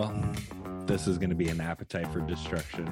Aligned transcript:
Well, 0.00 0.18
this 0.86 1.06
is 1.06 1.18
going 1.18 1.28
to 1.28 1.36
be 1.36 1.48
an 1.48 1.60
appetite 1.60 2.10
for 2.10 2.20
destruction. 2.20 2.88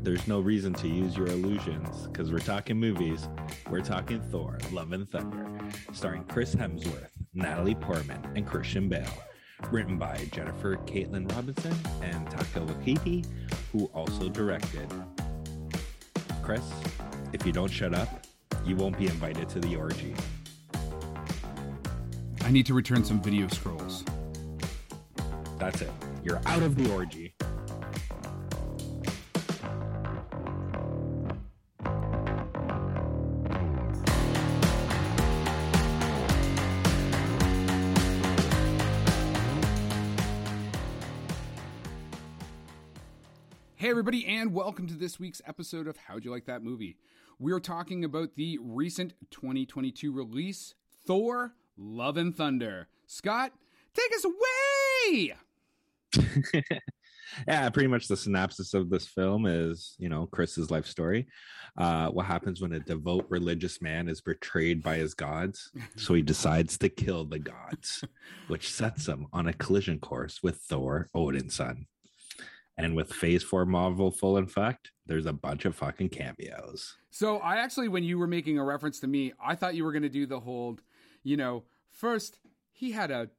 There's 0.00 0.26
no 0.26 0.40
reason 0.40 0.72
to 0.74 0.88
use 0.88 1.14
your 1.14 1.26
illusions 1.26 2.06
because 2.06 2.32
we're 2.32 2.38
talking 2.38 2.78
movies. 2.78 3.28
We're 3.68 3.82
talking 3.82 4.22
Thor, 4.30 4.56
Love 4.72 4.92
and 4.92 5.06
Thunder, 5.06 5.46
starring 5.92 6.24
Chris 6.24 6.54
Hemsworth, 6.54 7.10
Natalie 7.34 7.74
Portman, 7.74 8.32
and 8.34 8.46
Christian 8.46 8.88
Bale. 8.88 9.04
Written 9.70 9.98
by 9.98 10.26
Jennifer 10.32 10.76
Kaytin 10.86 11.30
Robinson 11.34 11.76
and 12.00 12.26
Taika 12.28 12.66
Waititi, 12.66 13.26
who 13.70 13.84
also 13.92 14.30
directed. 14.30 14.90
Chris, 16.42 16.64
if 17.34 17.44
you 17.44 17.52
don't 17.52 17.70
shut 17.70 17.92
up, 17.92 18.26
you 18.64 18.74
won't 18.74 18.96
be 18.96 19.04
invited 19.04 19.50
to 19.50 19.60
the 19.60 19.76
orgy. 19.76 20.14
I 22.40 22.50
need 22.50 22.64
to 22.64 22.72
return 22.72 23.04
some 23.04 23.20
video 23.20 23.48
scrolls. 23.48 24.02
That's 25.58 25.82
it. 25.82 25.90
You're 26.28 26.42
out 26.44 26.62
of 26.62 26.76
the 26.76 26.92
orgy. 26.92 27.32
Hey, 43.76 43.88
everybody, 43.88 44.26
and 44.26 44.52
welcome 44.52 44.86
to 44.86 44.92
this 44.92 45.18
week's 45.18 45.40
episode 45.46 45.86
of 45.86 45.96
How'd 45.96 46.26
You 46.26 46.30
Like 46.30 46.44
That 46.44 46.62
Movie? 46.62 46.98
We're 47.38 47.58
talking 47.58 48.04
about 48.04 48.34
the 48.36 48.58
recent 48.60 49.14
2022 49.30 50.12
release, 50.12 50.74
Thor 51.06 51.54
Love 51.78 52.18
and 52.18 52.36
Thunder. 52.36 52.88
Scott, 53.06 53.52
take 53.94 54.14
us 54.14 54.26
away! 54.26 55.38
yeah, 57.46 57.68
pretty 57.70 57.88
much 57.88 58.08
the 58.08 58.16
synopsis 58.16 58.74
of 58.74 58.90
this 58.90 59.06
film 59.06 59.46
is, 59.46 59.94
you 59.98 60.08
know, 60.08 60.26
Chris's 60.26 60.70
life 60.70 60.86
story. 60.86 61.26
Uh, 61.76 62.08
what 62.08 62.26
happens 62.26 62.60
when 62.60 62.72
a 62.72 62.80
devout 62.80 63.26
religious 63.28 63.80
man 63.80 64.08
is 64.08 64.20
betrayed 64.20 64.82
by 64.82 64.96
his 64.96 65.14
gods? 65.14 65.70
So 65.96 66.14
he 66.14 66.22
decides 66.22 66.78
to 66.78 66.88
kill 66.88 67.24
the 67.24 67.38
gods, 67.38 68.04
which 68.46 68.72
sets 68.72 69.06
him 69.06 69.26
on 69.32 69.48
a 69.48 69.52
collision 69.52 69.98
course 69.98 70.42
with 70.42 70.56
Thor, 70.56 71.08
Odin's 71.14 71.54
son. 71.56 71.86
And 72.76 72.94
with 72.94 73.12
Phase 73.12 73.42
4 73.42 73.66
Marvel 73.66 74.10
full 74.12 74.36
in 74.36 74.46
fact, 74.46 74.92
there's 75.06 75.26
a 75.26 75.32
bunch 75.32 75.64
of 75.64 75.74
fucking 75.74 76.10
cameos. 76.10 76.96
So 77.10 77.38
I 77.38 77.56
actually, 77.56 77.88
when 77.88 78.04
you 78.04 78.18
were 78.18 78.28
making 78.28 78.58
a 78.58 78.64
reference 78.64 79.00
to 79.00 79.08
me, 79.08 79.32
I 79.44 79.56
thought 79.56 79.74
you 79.74 79.84
were 79.84 79.92
going 79.92 80.02
to 80.02 80.08
do 80.08 80.26
the 80.26 80.38
whole, 80.38 80.78
you 81.24 81.36
know, 81.36 81.64
first 81.90 82.38
he 82.72 82.92
had 82.92 83.10
a 83.10 83.30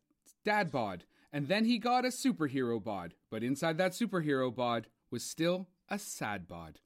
dad 0.44 0.72
bod, 0.72 1.06
and 1.31 1.47
then 1.47 1.66
he 1.66 1.77
got 1.77 2.05
a 2.05 2.09
superhero 2.09 2.83
bod, 2.83 3.13
but 3.30 3.44
inside 3.44 3.77
that 3.77 3.91
superhero 3.91 4.53
bod 4.53 4.88
was 5.11 5.23
still 5.23 5.67
a 5.89 5.97
sad 5.99 6.47
bod. 6.47 6.80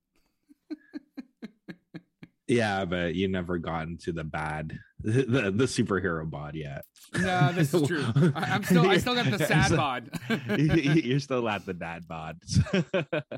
Yeah, 2.48 2.84
but 2.86 3.16
you 3.16 3.30
never 3.30 3.58
got 3.58 3.88
into 3.88 4.12
the 4.12 4.26
bad, 4.26 4.78
the, 5.00 5.24
the 5.56 5.64
superhero 5.64 6.30
bod 6.30 6.56
yet. 6.56 6.84
No, 7.18 7.54
this 7.54 7.74
is 7.74 7.88
true. 7.88 8.06
I, 8.36 8.44
I'm 8.52 8.64
still, 8.66 8.90
I 8.90 8.98
still 8.98 9.16
got 9.16 9.32
the 9.32 9.46
sad 9.46 9.70
So- 9.70 9.78
bod. 9.78 10.10
You're 10.60 11.20
still 11.22 11.48
at 11.48 11.66
the 11.66 11.74
dad 11.74 12.06
bod. 12.08 12.40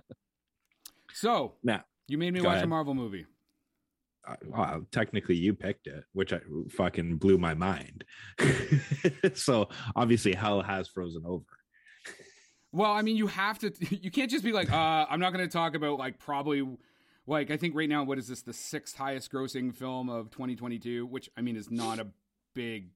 so 1.14 1.54
now, 1.64 1.84
you 2.08 2.18
made 2.18 2.34
me 2.34 2.42
watch 2.42 2.64
a. 2.64 2.68
Marvel 2.68 2.96
movie. 2.96 3.26
Well, 4.46 4.86
technically 4.92 5.36
you 5.36 5.54
picked 5.54 5.88
it, 5.88 6.04
which 6.14 6.34
I 6.34 6.40
fucking 6.70 7.18
blew 7.18 7.38
my 7.38 7.54
mind. 7.54 8.04
so 9.34 9.70
obviously 9.96 10.34
hell 10.34 10.62
has 10.62 10.88
frozen 10.88 11.24
over. 11.26 11.46
Well, 12.72 12.92
I 12.92 13.02
mean, 13.04 13.16
you 13.16 13.28
have 13.28 13.60
to. 13.60 13.72
You 14.02 14.12
can't 14.12 14.30
just 14.30 14.44
be 14.44 14.52
like, 14.52 14.72
uh, 14.72 15.06
I'm 15.10 15.20
not 15.20 15.34
going 15.34 15.48
to 15.48 15.52
talk 15.52 15.76
about 15.76 15.98
like 15.98 16.20
probably, 16.20 16.68
like 17.26 17.50
I 17.50 17.58
think 17.58 17.76
right 17.76 17.88
now, 17.88 18.04
what 18.04 18.18
is 18.18 18.28
this? 18.28 18.42
The 18.42 18.54
sixth 18.54 18.98
highest 18.98 19.32
grossing 19.32 19.74
film 19.74 20.10
of 20.10 20.30
2022, 20.32 21.06
which 21.06 21.30
I 21.38 21.42
mean 21.42 21.56
is 21.56 21.72
not 21.72 22.00
a 22.00 22.08
big, 22.54 22.90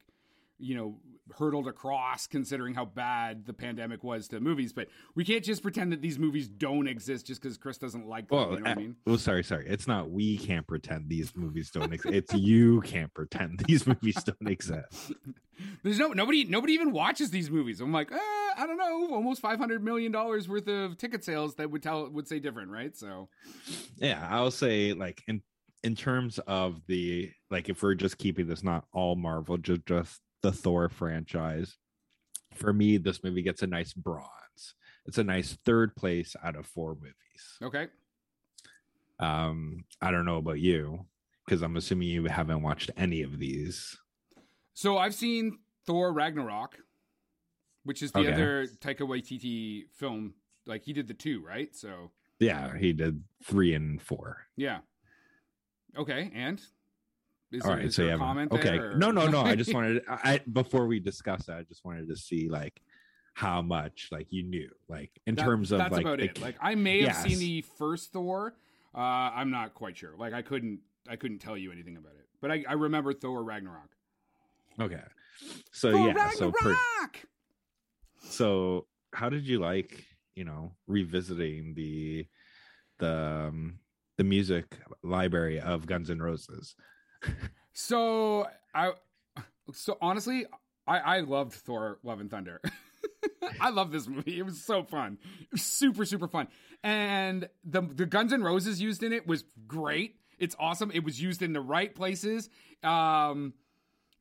you 0.57 0.75
know, 0.75 0.97
hurdle 1.37 1.67
across 1.67 2.27
considering 2.27 2.73
how 2.73 2.85
bad 2.85 3.45
the 3.45 3.53
pandemic 3.53 4.03
was 4.03 4.27
to 4.29 4.39
movies. 4.39 4.73
But 4.73 4.87
we 5.15 5.23
can't 5.23 5.43
just 5.43 5.61
pretend 5.61 5.91
that 5.91 6.01
these 6.01 6.19
movies 6.19 6.47
don't 6.47 6.87
exist 6.87 7.27
just 7.27 7.41
because 7.41 7.57
Chris 7.57 7.77
doesn't 7.77 8.07
like 8.07 8.29
them. 8.29 8.37
Well, 8.37 8.51
you 8.53 8.59
know 8.61 8.69
I 8.69 8.73
uh, 8.73 8.75
mean? 8.75 8.95
well, 9.05 9.17
sorry, 9.17 9.43
sorry. 9.43 9.65
It's 9.67 9.87
not 9.87 10.09
we 10.09 10.37
can't 10.37 10.67
pretend 10.67 11.09
these 11.09 11.35
movies 11.35 11.71
don't 11.71 11.93
exist. 11.93 12.13
It's 12.13 12.33
you 12.33 12.81
can't 12.81 13.13
pretend 13.13 13.59
these 13.67 13.85
movies 13.85 14.23
don't 14.23 14.49
exist. 14.49 15.13
There's 15.83 15.99
no 15.99 16.09
nobody 16.09 16.45
nobody 16.45 16.73
even 16.73 16.91
watches 16.91 17.31
these 17.31 17.51
movies. 17.51 17.81
I'm 17.81 17.91
like, 17.91 18.13
uh, 18.13 18.17
I 18.17 18.65
don't 18.65 18.77
know, 18.77 19.13
almost 19.13 19.41
500 19.41 19.83
million 19.83 20.11
dollars 20.11 20.47
worth 20.47 20.67
of 20.67 20.97
ticket 20.97 21.23
sales 21.23 21.55
that 21.55 21.69
would 21.69 21.83
tell 21.83 22.09
would 22.09 22.27
say 22.27 22.39
different, 22.39 22.71
right? 22.71 22.95
So. 22.95 23.27
Yeah, 23.97 24.25
I'll 24.31 24.51
say 24.51 24.93
like 24.93 25.21
in 25.27 25.41
in 25.83 25.95
terms 25.95 26.39
of 26.39 26.81
the 26.87 27.31
like 27.49 27.69
if 27.69 27.81
we're 27.81 27.95
just 27.95 28.17
keeping 28.17 28.47
this 28.47 28.63
not 28.63 28.85
all 28.93 29.15
Marvel, 29.15 29.57
just 29.57 29.85
just 29.85 30.21
the 30.41 30.51
Thor 30.51 30.89
franchise. 30.89 31.77
For 32.55 32.73
me, 32.73 32.97
this 32.97 33.23
movie 33.23 33.41
gets 33.41 33.61
a 33.61 33.67
nice 33.67 33.93
bronze. 33.93 34.73
It's 35.05 35.17
a 35.17 35.23
nice 35.23 35.57
third 35.65 35.95
place 35.95 36.35
out 36.43 36.55
of 36.55 36.65
four 36.65 36.95
movies. 36.95 37.13
Okay. 37.61 37.87
Um, 39.19 39.83
I 40.01 40.11
don't 40.11 40.25
know 40.25 40.37
about 40.37 40.59
you, 40.59 41.05
because 41.45 41.61
I'm 41.61 41.75
assuming 41.77 42.07
you 42.07 42.25
haven't 42.25 42.61
watched 42.61 42.91
any 42.97 43.21
of 43.21 43.37
these. 43.39 43.97
So 44.73 44.97
I've 44.97 45.15
seen 45.15 45.59
Thor 45.85 46.13
Ragnarok, 46.13 46.77
which 47.83 48.01
is 48.01 48.11
the 48.11 48.19
Okay. 48.19 48.31
other 48.33 48.67
Taika 48.79 49.01
Waititi 49.01 49.89
film. 49.93 50.33
Like 50.65 50.83
he 50.83 50.93
did 50.93 51.07
the 51.07 51.13
two, 51.13 51.43
right? 51.43 51.75
So 51.75 52.11
Yeah, 52.39 52.77
he 52.77 52.93
did 52.93 53.23
three 53.43 53.73
and 53.73 54.01
four. 54.01 54.45
yeah. 54.55 54.79
Okay, 55.97 56.31
and 56.35 56.61
is 57.51 57.61
All 57.63 57.69
there, 57.71 57.79
right, 57.79 57.93
so 57.93 58.01
there 58.03 58.11
you 58.11 58.15
a 58.15 58.19
haven't- 58.25 58.49
comment 58.49 58.51
okay. 58.53 58.77
there, 58.77 58.95
No, 58.97 59.11
no, 59.11 59.27
no. 59.27 59.41
I 59.41 59.55
just 59.55 59.73
wanted 59.73 60.03
I 60.07 60.33
I- 60.35 60.41
before 60.51 60.87
we 60.87 60.99
discuss 60.99 61.45
that, 61.47 61.57
I 61.57 61.63
just 61.63 61.83
wanted 61.83 62.07
to 62.09 62.15
see 62.15 62.49
like 62.49 62.81
how 63.33 63.61
much 63.61 64.09
like 64.11 64.27
you 64.31 64.43
knew, 64.43 64.69
like 64.87 65.11
in 65.25 65.35
That- 65.35 65.45
terms 65.45 65.71
of 65.71 65.79
that's 65.79 65.91
like 65.93 66.01
about 66.05 66.19
the- 66.19 66.25
it. 66.25 66.41
Like 66.41 66.55
I 66.61 66.75
may 66.75 67.01
have 67.03 67.15
seen 67.15 67.39
the 67.39 67.61
first 67.77 68.11
Thor. 68.11 68.55
Uh, 68.93 68.99
I'm 68.99 69.51
not 69.51 69.73
quite 69.73 69.97
sure. 69.97 70.13
Like 70.17 70.33
I 70.33 70.41
couldn't 70.41 70.79
I 71.07 71.15
couldn't 71.15 71.39
tell 71.39 71.57
you 71.57 71.71
anything 71.71 71.97
about 71.97 72.13
it, 72.19 72.27
but 72.41 72.51
I, 72.51 72.63
I 72.67 72.73
remember 72.73 73.13
Thor 73.13 73.43
Ragnarok. 73.43 73.89
okay. 74.79 75.01
So 75.71 75.91
Thor 75.91 76.07
yeah, 76.09 76.29
so 76.31 76.51
per, 76.51 76.75
so 78.21 78.85
how 79.13 79.29
did 79.29 79.47
you 79.47 79.59
like 79.59 80.03
you 80.35 80.43
know 80.43 80.73
revisiting 80.87 81.73
the 81.75 82.27
the 82.99 83.45
um, 83.47 83.79
the 84.17 84.23
music 84.23 84.77
library 85.03 85.59
of 85.59 85.85
Guns 85.87 86.09
N' 86.09 86.21
Roses? 86.21 86.75
So 87.79 88.45
I, 88.75 88.91
so 89.73 89.97
honestly, 90.01 90.45
I 90.85 90.97
I 90.97 91.19
loved 91.21 91.53
Thor: 91.53 91.99
Love 92.03 92.19
and 92.19 92.29
Thunder. 92.29 92.61
I 93.61 93.69
love 93.69 93.91
this 93.91 94.07
movie. 94.07 94.37
It 94.37 94.43
was 94.43 94.61
so 94.61 94.83
fun, 94.83 95.17
was 95.51 95.61
super 95.61 96.03
super 96.05 96.27
fun, 96.27 96.49
and 96.83 97.47
the 97.63 97.81
the 97.81 98.05
Guns 98.05 98.33
N' 98.33 98.43
Roses 98.43 98.81
used 98.81 99.01
in 99.01 99.13
it 99.13 99.25
was 99.25 99.45
great. 99.65 100.15
It's 100.37 100.57
awesome. 100.59 100.91
It 100.93 101.03
was 101.03 101.21
used 101.21 101.41
in 101.41 101.53
the 101.53 101.61
right 101.61 101.93
places. 101.95 102.49
Um, 102.83 103.53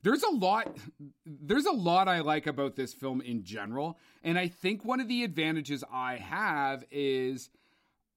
there's 0.03 0.23
a 0.23 0.29
lot 0.29 0.77
there's 1.25 1.65
a 1.65 1.71
lot 1.71 2.07
I 2.07 2.21
like 2.21 2.47
about 2.47 2.75
this 2.77 2.93
film 2.93 3.19
in 3.19 3.43
general, 3.43 3.97
and 4.23 4.39
I 4.39 4.47
think 4.47 4.85
one 4.85 5.01
of 5.01 5.09
the 5.09 5.23
advantages 5.23 5.83
I 5.91 6.15
have 6.15 6.85
is 6.91 7.49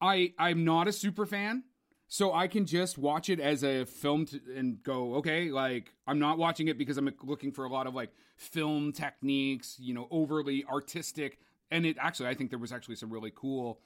I 0.00 0.34
I'm 0.38 0.64
not 0.64 0.86
a 0.86 0.92
super 0.92 1.26
fan. 1.26 1.64
So 2.12 2.34
I 2.34 2.46
can 2.46 2.66
just 2.66 2.98
watch 2.98 3.30
it 3.30 3.40
as 3.40 3.64
a 3.64 3.86
film 3.86 4.26
to, 4.26 4.40
and 4.54 4.82
go, 4.82 5.14
okay, 5.14 5.50
like 5.50 5.94
I'm 6.06 6.18
not 6.18 6.36
watching 6.36 6.68
it 6.68 6.76
because 6.76 6.98
I'm 6.98 7.10
looking 7.22 7.52
for 7.52 7.64
a 7.64 7.70
lot 7.70 7.86
of 7.86 7.94
like 7.94 8.10
film 8.36 8.92
techniques, 8.92 9.78
you 9.80 9.94
know, 9.94 10.08
overly 10.10 10.62
artistic. 10.70 11.38
And 11.70 11.86
it 11.86 11.96
actually, 11.98 12.28
I 12.28 12.34
think 12.34 12.50
there 12.50 12.58
was 12.58 12.70
actually 12.70 12.96
some 12.96 13.10
really 13.10 13.32
cool 13.34 13.80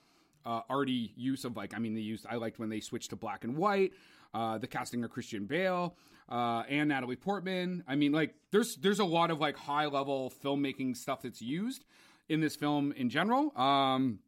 uh, 0.44 0.62
arty 0.68 1.12
use 1.14 1.44
of 1.44 1.56
like, 1.56 1.72
I 1.72 1.78
mean, 1.78 1.94
they 1.94 2.00
used, 2.00 2.26
I 2.28 2.34
liked 2.34 2.58
when 2.58 2.68
they 2.68 2.80
switched 2.80 3.10
to 3.10 3.16
black 3.16 3.44
and 3.44 3.56
white, 3.56 3.92
uh, 4.34 4.58
the 4.58 4.66
casting 4.66 5.04
of 5.04 5.10
Christian 5.12 5.44
Bale 5.44 5.94
uh, 6.28 6.64
and 6.68 6.88
Natalie 6.88 7.14
Portman. 7.14 7.84
I 7.86 7.94
mean, 7.94 8.10
like, 8.10 8.34
there's 8.50 8.74
there's 8.74 8.98
a 8.98 9.04
lot 9.04 9.30
of 9.30 9.38
like 9.38 9.56
high 9.56 9.86
level 9.86 10.32
filmmaking 10.42 10.96
stuff 10.96 11.22
that's 11.22 11.40
used 11.40 11.84
in 12.28 12.40
this 12.40 12.56
film 12.56 12.90
in 12.90 13.08
general. 13.08 13.56
Um, 13.56 14.18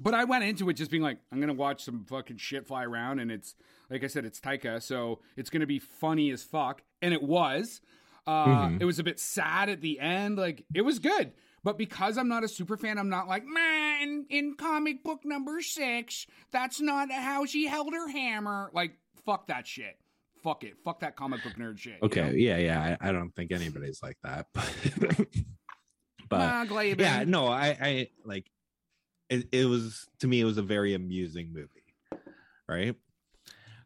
but 0.00 0.14
I 0.14 0.24
went 0.24 0.44
into 0.44 0.68
it 0.70 0.74
just 0.74 0.90
being 0.90 1.02
like, 1.02 1.18
I'm 1.32 1.40
gonna 1.40 1.52
watch 1.54 1.84
some 1.84 2.04
fucking 2.04 2.36
shit 2.38 2.66
fly 2.66 2.84
around, 2.84 3.18
and 3.20 3.30
it's 3.30 3.54
like 3.90 4.04
I 4.04 4.06
said, 4.06 4.24
it's 4.24 4.40
Taika, 4.40 4.82
so 4.82 5.20
it's 5.36 5.50
gonna 5.50 5.66
be 5.66 5.78
funny 5.78 6.30
as 6.30 6.42
fuck, 6.42 6.82
and 7.02 7.12
it 7.14 7.22
was. 7.22 7.80
Uh, 8.26 8.46
Mhm. 8.68 8.82
It 8.82 8.84
was 8.84 8.98
a 8.98 9.04
bit 9.04 9.18
sad 9.18 9.68
at 9.70 9.80
the 9.80 9.98
end, 10.00 10.36
like 10.36 10.64
it 10.74 10.82
was 10.82 10.98
good, 10.98 11.32
but 11.64 11.78
because 11.78 12.18
I'm 12.18 12.28
not 12.28 12.44
a 12.44 12.48
super 12.48 12.76
fan, 12.76 12.98
I'm 12.98 13.08
not 13.08 13.26
like, 13.26 13.44
man, 13.46 14.26
in 14.28 14.54
comic 14.54 15.02
book 15.02 15.24
number 15.24 15.62
six, 15.62 16.26
that's 16.50 16.78
not 16.80 17.10
how 17.10 17.46
she 17.46 17.66
held 17.66 17.94
her 17.94 18.06
hammer. 18.08 18.70
Like, 18.74 18.98
fuck 19.24 19.46
that 19.46 19.66
shit. 19.66 19.98
Fuck 20.42 20.62
it. 20.62 20.74
Fuck 20.84 21.00
that 21.00 21.16
comic 21.16 21.42
book 21.42 21.54
nerd 21.54 21.78
shit. 21.78 21.94
you 21.94 21.98
Okay, 22.06 22.20
know? 22.22 22.30
yeah, 22.30 22.58
yeah. 22.58 22.96
I, 23.00 23.08
I 23.08 23.12
don't 23.12 23.34
think 23.34 23.50
anybody's 23.50 24.02
like 24.02 24.18
that, 24.22 24.46
but 24.52 24.70
but 26.28 26.40
Ah, 26.40 26.64
Glaben. 26.68 27.00
yeah, 27.00 27.24
no, 27.26 27.46
I, 27.48 27.68
I 27.80 28.08
like 28.24 28.46
it, 29.30 29.48
it 29.52 29.64
was 29.66 30.06
to 30.20 30.26
me, 30.26 30.40
it 30.40 30.44
was 30.44 30.58
a 30.58 30.62
very 30.62 30.94
amusing 30.94 31.52
movie, 31.52 32.22
right? 32.68 32.94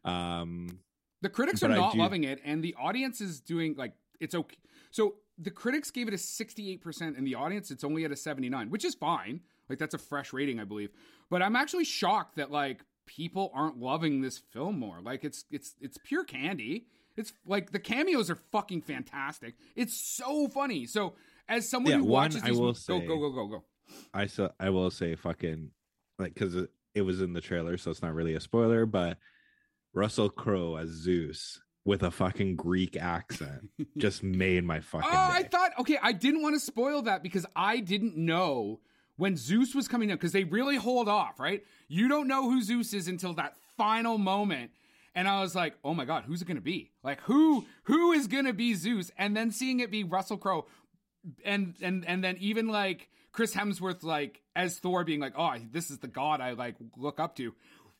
Um, 0.04 0.80
The 1.20 1.28
critics 1.28 1.62
are 1.62 1.68
not 1.68 1.92
do- 1.92 1.98
loving 1.98 2.24
it, 2.24 2.40
and 2.44 2.62
the 2.62 2.74
audience 2.78 3.20
is 3.20 3.40
doing 3.40 3.74
like 3.76 3.94
it's 4.20 4.34
okay. 4.34 4.56
So 4.90 5.16
the 5.38 5.50
critics 5.50 5.90
gave 5.90 6.08
it 6.08 6.14
a 6.14 6.18
68%, 6.18 7.16
and 7.16 7.26
the 7.26 7.34
audience 7.34 7.70
it's 7.70 7.84
only 7.84 8.04
at 8.04 8.12
a 8.12 8.16
79, 8.16 8.70
which 8.70 8.84
is 8.84 8.94
fine. 8.94 9.40
Like 9.68 9.78
that's 9.78 9.94
a 9.94 9.98
fresh 9.98 10.32
rating, 10.32 10.60
I 10.60 10.64
believe. 10.64 10.90
But 11.30 11.42
I'm 11.42 11.56
actually 11.56 11.84
shocked 11.84 12.36
that 12.36 12.50
like 12.50 12.84
people 13.06 13.50
aren't 13.54 13.78
loving 13.78 14.20
this 14.20 14.38
film 14.38 14.78
more. 14.78 15.00
Like 15.02 15.24
it's 15.24 15.44
it's 15.50 15.74
it's 15.80 15.98
pure 16.04 16.24
candy. 16.24 16.86
It's 17.16 17.32
like 17.46 17.72
the 17.72 17.78
cameos 17.78 18.30
are 18.30 18.36
fucking 18.52 18.82
fantastic. 18.82 19.54
It's 19.76 19.94
so 19.94 20.48
funny. 20.48 20.86
So 20.86 21.14
as 21.48 21.68
someone 21.68 21.92
Yeah, 21.92 21.98
who 21.98 22.04
one, 22.04 22.10
watches 22.24 22.42
I 22.42 22.48
these, 22.48 22.58
will 22.58 22.66
mo- 22.68 22.72
say- 22.72 23.00
go 23.00 23.06
go 23.06 23.18
go 23.18 23.30
go 23.32 23.46
go. 23.48 23.64
I 24.14 24.26
saw, 24.26 24.48
I 24.58 24.70
will 24.70 24.90
say, 24.90 25.14
fucking 25.14 25.70
like 26.18 26.34
because 26.34 26.54
it, 26.54 26.70
it 26.94 27.02
was 27.02 27.20
in 27.20 27.32
the 27.32 27.40
trailer, 27.40 27.76
so 27.76 27.90
it's 27.90 28.02
not 28.02 28.14
really 28.14 28.34
a 28.34 28.40
spoiler, 28.40 28.86
but 28.86 29.18
Russell 29.94 30.28
Crowe 30.28 30.76
as 30.76 30.88
Zeus 30.88 31.60
with 31.84 32.02
a 32.02 32.10
fucking 32.10 32.56
Greek 32.56 32.96
accent 32.96 33.70
just 33.98 34.22
made 34.22 34.64
my 34.64 34.80
fucking. 34.80 35.08
Oh, 35.10 35.28
I 35.32 35.42
thought 35.44 35.72
okay, 35.80 35.98
I 36.02 36.12
didn't 36.12 36.42
want 36.42 36.54
to 36.54 36.60
spoil 36.60 37.02
that 37.02 37.22
because 37.22 37.46
I 37.56 37.80
didn't 37.80 38.16
know 38.16 38.80
when 39.16 39.36
Zeus 39.36 39.74
was 39.74 39.88
coming 39.88 40.10
up 40.10 40.18
because 40.18 40.32
they 40.32 40.44
really 40.44 40.76
hold 40.76 41.08
off, 41.08 41.38
right? 41.38 41.64
You 41.88 42.08
don't 42.08 42.28
know 42.28 42.50
who 42.50 42.62
Zeus 42.62 42.94
is 42.94 43.08
until 43.08 43.34
that 43.34 43.56
final 43.76 44.18
moment. 44.18 44.70
And 45.14 45.28
I 45.28 45.42
was 45.42 45.54
like, 45.54 45.74
"Oh 45.84 45.92
my 45.92 46.06
god, 46.06 46.24
who's 46.26 46.40
it 46.40 46.46
going 46.46 46.56
to 46.56 46.62
be? 46.62 46.90
Like 47.02 47.20
who 47.22 47.66
who 47.84 48.12
is 48.12 48.26
going 48.26 48.46
to 48.46 48.54
be 48.54 48.74
Zeus?" 48.74 49.10
And 49.18 49.36
then 49.36 49.50
seeing 49.50 49.80
it 49.80 49.90
be 49.90 50.04
Russell 50.04 50.38
Crowe 50.38 50.66
and 51.44 51.74
and 51.80 52.04
and 52.06 52.22
then 52.22 52.36
even 52.40 52.68
like 52.68 53.08
Chris 53.32 53.55
Hemsworth 53.55 54.02
like 54.02 54.43
as 54.55 54.79
Thor 54.79 55.05
being 55.05 55.20
like, 55.20 55.34
"Oh, 55.37 55.55
this 55.70 55.90
is 55.90 55.99
the 55.99 56.08
god 56.08 56.40
I 56.40 56.52
like 56.52 56.76
look 56.96 57.19
up 57.19 57.37
to." 57.37 57.55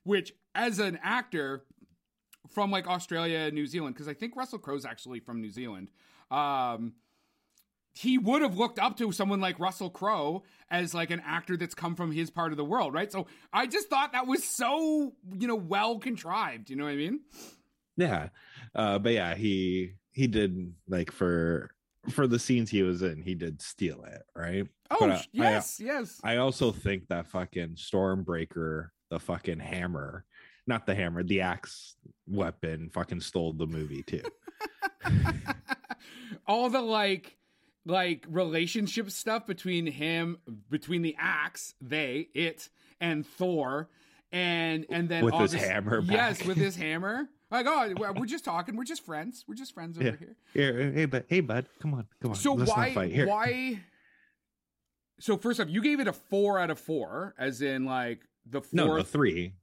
Which 0.05 0.33
as 0.55 0.79
an 0.79 0.99
actor 1.03 1.65
from 2.51 2.71
like 2.71 2.87
Australia, 2.87 3.51
New 3.51 3.67
Zealand, 3.67 3.95
because 3.95 4.09
I 4.09 4.15
think 4.15 4.37
Russell 4.37 4.59
Crowe's 4.59 4.85
actually 4.85 5.21
from 5.21 5.41
New 5.41 5.51
Zealand. 5.51 5.91
Um, 6.31 6.95
he 7.95 8.17
would 8.17 8.43
have 8.43 8.57
looked 8.57 8.79
up 8.79 8.97
to 8.99 9.13
someone 9.13 9.41
like 9.41 9.59
Russell 9.61 9.91
Crowe 9.91 10.45
as 10.71 10.95
like 10.95 11.11
an 11.11 11.23
actor 11.25 11.57
that's 11.57 11.75
come 11.75 11.95
from 11.95 12.11
his 12.11 12.31
part 12.31 12.51
of 12.53 12.57
the 12.57 12.65
world, 12.65 12.95
right? 12.95 13.13
So 13.13 13.27
I 13.53 13.67
just 13.67 13.89
thought 13.89 14.13
that 14.13 14.27
was 14.27 14.45
so 14.45 15.13
you 15.39 15.47
know 15.49 15.57
well 15.57 15.99
contrived. 15.99 16.71
You 16.71 16.77
know 16.77 16.85
what 16.85 16.93
I 16.93 16.97
mean? 16.97 17.21
yeah, 17.97 18.29
uh, 18.75 18.99
but 18.99 19.13
yeah, 19.13 19.35
he 19.35 19.95
he 20.11 20.27
did 20.27 20.75
like 20.89 21.11
for 21.11 21.71
for 22.11 22.27
the 22.27 22.39
scenes 22.39 22.71
he 22.71 22.83
was 22.83 23.03
in, 23.03 23.23
he 23.23 23.35
did 23.35 23.63
steal 23.63 24.05
it, 24.05 24.23
right? 24.35 24.67
Oh 24.91 24.97
But, 25.01 25.11
uh, 25.11 25.19
sh- 25.19 25.29
yes, 25.33 25.81
yes. 25.81 26.21
I 26.25 26.37
also 26.37 26.73
think 26.73 27.09
that 27.09 27.27
fucking 27.27 27.77
Stormbreaker, 27.77 28.89
the 29.11 29.21
fucking 29.21 29.61
hammer, 29.61 30.25
not 30.67 30.87
the 30.87 30.95
hammer, 30.95 31.23
the 31.23 31.41
axe 31.43 31.97
weapon, 32.27 32.91
fucking 32.93 33.21
stole 33.21 33.53
the 33.53 33.67
movie 33.67 34.03
too. 34.03 34.23
All 36.47 36.71
the 36.71 36.81
like 36.81 37.37
like 37.85 38.27
relationship 38.29 39.11
stuff 39.11 39.47
between 39.47 39.87
him 39.87 40.39
between 40.71 41.03
the 41.03 41.17
axe, 41.19 41.75
they, 41.81 42.29
it, 42.35 42.69
and 43.01 43.27
Thor. 43.27 43.89
And 44.33 44.87
and 44.91 45.09
then 45.09 45.25
With 45.25 45.35
his 45.35 45.53
hammer 45.53 46.01
yes, 46.01 46.45
with 46.45 46.57
his 46.57 46.75
hammer. 46.75 47.29
Like, 47.53 47.67
oh, 47.69 48.13
we're 48.17 48.27
just 48.27 48.45
talking. 48.45 48.77
We're 48.77 48.85
just 48.85 49.05
friends. 49.05 49.45
We're 49.47 49.55
just 49.55 49.75
friends 49.75 49.99
over 49.99 50.07
Yeah. 50.09 50.17
here. 50.19 50.37
Here, 50.55 50.93
hey, 50.93 51.05
but 51.05 51.27
hey, 51.29 51.41
bud, 51.41 51.67
come 51.81 51.93
on, 51.95 52.07
come 52.21 52.31
on. 52.33 52.37
So 52.37 52.55
let's 52.55 52.71
why 52.71 52.87
not 52.87 52.95
fight 52.95 53.13
here. 53.13 53.27
why? 53.29 53.81
So 55.21 55.37
first 55.37 55.61
off, 55.61 55.69
you 55.69 55.83
gave 55.83 56.01
it 56.01 56.09
a 56.09 56.13
four 56.13 56.59
out 56.59 56.71
of 56.71 56.79
four, 56.81 57.35
as 57.39 57.63
in 57.63 57.85
like 57.85 58.21
the 58.47 58.61
fourth. 58.63 58.73
No, 58.73 58.97
no, 58.97 59.03
three, 59.03 59.55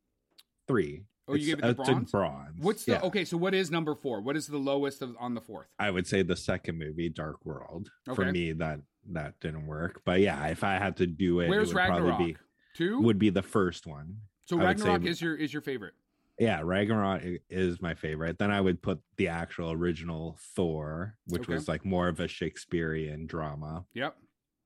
three. 0.67 1.05
Oh, 1.27 1.33
you 1.33 1.41
It's- 1.41 1.47
gave 1.47 1.57
it 1.59 1.61
the 1.77 1.83
a 1.83 1.85
bronze? 1.93 2.11
bronze. 2.11 2.59
What's 2.63 2.85
the 2.85 2.93
Yeah. 2.93 3.01
okay? 3.01 3.25
So 3.25 3.37
what 3.37 3.53
is 3.53 3.69
number 3.69 3.93
four? 3.93 4.21
What 4.21 4.35
is 4.35 4.47
the 4.47 4.57
lowest 4.57 5.01
of, 5.01 5.15
on 5.19 5.35
the 5.35 5.41
fourth? 5.41 5.67
I 5.77 5.91
would 5.91 6.07
say 6.07 6.21
the 6.23 6.35
second 6.35 6.77
movie, 6.79 7.09
Dark 7.09 7.45
World. 7.45 7.91
For 8.15 8.31
me, 8.31 8.51
that 8.53 8.81
that 9.11 9.39
didn't 9.39 9.65
work. 9.67 10.01
But 10.05 10.19
yeah, 10.21 10.47
if 10.47 10.63
I 10.63 10.77
had 10.77 10.97
to 10.97 11.07
do 11.07 11.39
it, 11.39 11.49
Where's 11.49 11.69
it 11.71 11.73
would 11.73 11.79
Ragnarok? 11.79 12.07
probably 12.17 12.37
Two. 12.75 12.99
would 13.01 13.17
be 13.19 13.29
the 13.29 13.41
first 13.41 13.85
one. 13.87 14.21
so 14.45 14.59
I 14.59 14.67
would 14.69 14.79
say- 14.79 14.85
Ragnarok 14.85 15.05
is 15.09 15.21
your 15.21 15.35
is 15.35 15.51
your 15.53 15.61
favorite. 15.61 15.93
Yeah, 16.39 16.61
Ragnarok 16.63 17.21
is 17.49 17.81
my 17.81 17.93
favorite. 17.93 18.37
Then 18.39 18.49
I 18.49 18.61
would 18.61 18.81
put 18.81 19.01
the 19.17 19.27
actual 19.27 19.71
original 19.73 20.37
Thor, 20.55 21.17
which 21.27 21.43
Okay. 21.43 21.53
was 21.53 21.67
like 21.67 21.83
more 21.85 22.07
of 22.07 22.21
a 22.21 22.29
Shakespearean 22.29 23.27
drama, 23.27 23.85
Yep. 23.93 24.17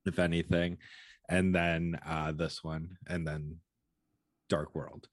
if 0.06 0.20
anything. 0.20 0.78
And 1.28 1.54
then 1.56 2.00
uh 2.06 2.32
this 2.32 2.64
one, 2.64 2.98
and 3.08 3.26
then 3.28 3.60
Dark 4.50 4.76
World. 4.76 5.08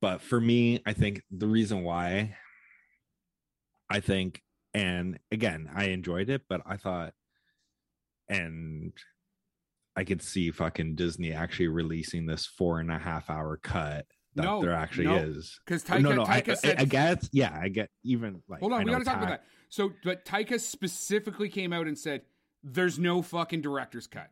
But 0.00 0.20
for 0.22 0.40
me, 0.40 0.82
I 0.84 0.92
think 0.92 1.22
the 1.30 1.46
reason 1.46 1.82
why 1.84 2.36
I 3.88 4.00
think, 4.00 4.42
and 4.74 5.20
again, 5.30 5.70
I 5.72 5.84
enjoyed 5.90 6.30
it, 6.30 6.42
but 6.48 6.62
I 6.66 6.78
thought, 6.78 7.14
and 8.28 8.92
I 9.94 10.02
could 10.04 10.22
see 10.22 10.50
fucking 10.50 10.94
Disney 10.96 11.32
actually 11.32 11.68
releasing 11.68 12.26
this 12.26 12.46
four 12.46 12.80
and 12.80 12.90
a 12.90 12.98
half 12.98 13.28
hour 13.30 13.56
cut 13.58 14.06
that 14.34 14.44
No, 14.44 14.62
there 14.62 14.72
actually 14.72 15.06
no. 15.06 15.16
is. 15.16 15.60
Because 15.64 15.84
Taika, 15.84 16.02
no, 16.02 16.12
no, 16.12 16.22
I, 16.24 16.40
Taika 16.40 16.48
I, 16.50 16.54
said. 16.54 16.80
I 16.80 16.84
get, 16.84 17.28
yeah, 17.32 17.58
I 17.60 17.68
get 17.68 17.90
even 18.04 18.42
like. 18.48 18.60
hold 18.60 18.72
I 18.72 18.76
on, 18.78 18.84
we 18.84 18.90
got 18.90 18.98
to 18.98 19.04
talk 19.04 19.16
about 19.16 19.28
that. 19.28 19.44
So, 19.68 19.92
but 20.04 20.24
Taika 20.24 20.58
specifically 20.60 21.48
came 21.48 21.72
out 21.72 21.86
and 21.86 21.98
said, 21.98 22.22
"There's 22.62 22.98
no 22.98 23.22
fucking 23.22 23.60
director's 23.62 24.06
cut. 24.06 24.30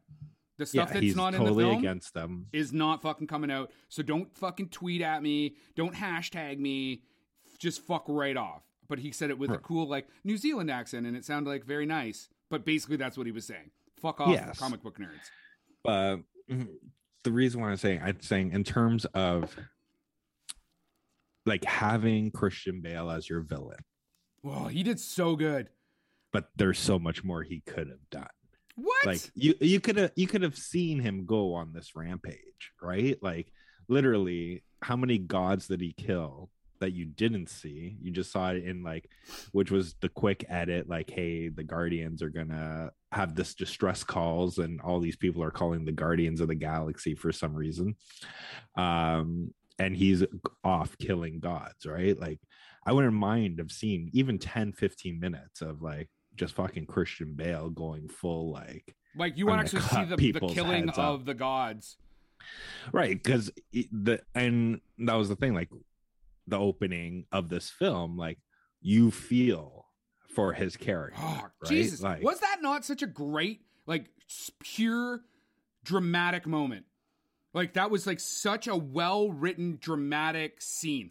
The 0.59 0.67
stuff 0.67 0.91
Yeah, 0.95 1.01
that's 1.01 1.17
not 1.17 1.33
totally 1.33 1.49
in 1.49 1.57
the 1.57 1.63
film 1.75 1.79
against 1.79 2.13
them. 2.15 2.47
is 2.53 2.73
not 2.73 3.01
fucking 3.03 3.27
coming 3.27 3.51
out. 3.51 3.71
So 3.89 4.03
don't 4.03 4.37
fucking 4.37 4.69
tweet 4.69 5.01
at 5.01 5.23
me. 5.23 5.57
Don't 5.75 5.95
hashtag 5.95 6.59
me. 6.59 7.03
Just 7.59 7.81
fuck 7.87 8.05
right 8.09 8.37
off." 8.37 8.63
But 8.89 8.99
he 8.99 9.13
said 9.13 9.31
it 9.31 9.39
with 9.39 9.51
a 9.51 9.59
cool 9.59 9.87
like 9.89 10.09
New 10.25 10.37
Zealand 10.37 10.71
accent, 10.71 11.07
and 11.07 11.17
it 11.17 11.25
sounded 11.25 11.49
like 11.49 11.65
very 11.65 11.87
nice. 11.87 12.29
But 12.51 12.65
basically, 12.65 12.97
that's 12.97 13.17
what 13.17 13.27
he 13.27 13.33
was 13.33 13.45
saying. 13.47 13.71
Fuck 14.03 14.21
off, 14.21 14.31
Yes. 14.31 14.59
comic 14.59 14.83
book 14.83 14.99
nerds. 14.99 15.31
But 15.85 16.17
mm, 16.51 16.67
the 17.23 17.31
reason 17.33 17.61
why 17.61 17.71
I'm 17.71 17.77
saying, 17.77 18.01
I'm 18.03 18.21
saying 18.21 18.51
in 18.53 18.65
terms 18.65 19.05
of 19.15 19.55
like 21.47 21.65
having 21.65 22.31
Christian 22.31 22.81
Bale 22.81 23.11
as 23.11 23.29
your 23.29 23.41
villain, 23.41 23.79
Well, 24.43 24.67
he 24.69 24.83
did 24.83 25.01
so 25.01 25.37
good. 25.37 25.69
but 26.33 26.49
there's 26.57 26.79
so 26.79 26.99
much 26.99 27.25
more 27.25 27.43
he 27.43 27.61
could 27.67 27.89
have 27.89 28.09
done. 28.11 28.29
What? 28.77 29.07
Like 29.07 29.21
you, 29.35 29.55
you 29.61 29.81
could 29.81 29.97
have, 29.97 30.13
you 30.17 30.27
could 30.27 30.43
have 30.43 30.57
seen 30.57 31.01
him 31.01 31.27
go 31.27 31.55
on 31.55 31.73
this 31.73 31.97
rampage, 31.97 32.73
right? 32.81 33.19
Like 33.23 33.53
literally, 33.89 34.63
how 34.83 34.97
many 34.97 35.19
gods 35.19 35.67
did 35.67 35.81
he 35.81 35.93
kill 35.93 36.51
that 36.79 36.93
you 36.93 37.05
didn't 37.05 37.51
see? 37.51 37.97
You 38.01 38.11
just 38.11 38.33
saw 38.33 38.53
it 38.53 38.65
in 38.65 38.83
like, 38.83 39.11
which 39.53 39.71
was 39.71 39.97
the 40.01 40.09
quick 40.09 40.47
edit, 40.49 40.89
like, 40.89 41.11
hey, 41.11 41.49
the 41.49 41.65
Guardians 41.65 42.23
are 42.23 42.31
gonna 42.31 42.91
have 43.13 43.35
this 43.35 43.55
distress 43.55 44.03
calls, 44.05 44.57
and 44.59 44.81
all 44.81 45.01
these 45.01 45.17
people 45.17 45.43
are 45.43 45.51
calling 45.51 45.85
the 45.85 45.93
Guardians 45.93 46.41
of 46.41 46.49
the 46.49 46.55
Galaxy 46.55 47.15
for 47.15 47.33
some 47.33 47.55
reason. 47.55 47.97
Um, 48.77 49.53
and 49.81 49.97
he's 49.97 50.23
off 50.63 50.97
killing 50.99 51.41
gods, 51.41 51.87
right? 51.87 52.19
Like, 52.19 52.41
I 52.87 52.93
wouldn't 52.93 53.15
mind 53.15 53.61
of 53.61 53.73
seeing 53.73 54.11
even 54.13 54.39
10, 54.39 54.73
15 54.73 55.19
minutes 55.19 55.63
of 55.63 55.83
like 55.83 56.09
just 56.37 56.55
fucking 56.55 56.87
Christian 56.87 57.35
Bale 57.35 57.71
going 57.71 58.09
full 58.09 58.51
like 58.53 58.95
like 59.17 59.37
you 59.37 59.47
want 59.47 59.67
to 59.67 59.77
actually 59.77 60.05
see 60.17 60.33
the, 60.33 60.39
the 60.41 60.49
killing 60.49 60.89
of 60.91 61.25
the 61.25 61.35
gods. 61.35 61.97
right 62.93 63.11
because 63.23 63.51
the 63.73 64.21
and 64.35 64.81
that 64.99 65.15
was 65.15 65.29
the 65.29 65.37
thing 65.37 65.55
like 65.55 65.69
the 66.47 66.59
opening 66.59 67.27
of 67.33 67.49
this 67.49 67.69
film 67.69 68.17
like 68.17 68.39
you 68.81 69.11
feel 69.11 69.87
for 70.35 70.53
his 70.53 70.77
character 70.77 71.21
Oh, 71.23 71.43
right? 71.63 71.69
Jesus. 71.69 72.01
like 72.01 72.23
Was 72.23 72.41
that 72.41 72.59
not 72.63 72.85
such 72.85 73.03
a 73.03 73.07
great, 73.07 73.61
like, 73.87 74.07
pure 74.61 75.21
dramatic 75.85 76.47
moment? 76.47 76.87
Like, 77.53 77.73
that 77.75 77.91
was 77.91 78.07
like 78.07 78.21
such 78.21 78.67
a 78.69 78.77
well 78.77 79.31
written 79.31 79.79
dramatic 79.81 80.61
scene. 80.61 81.11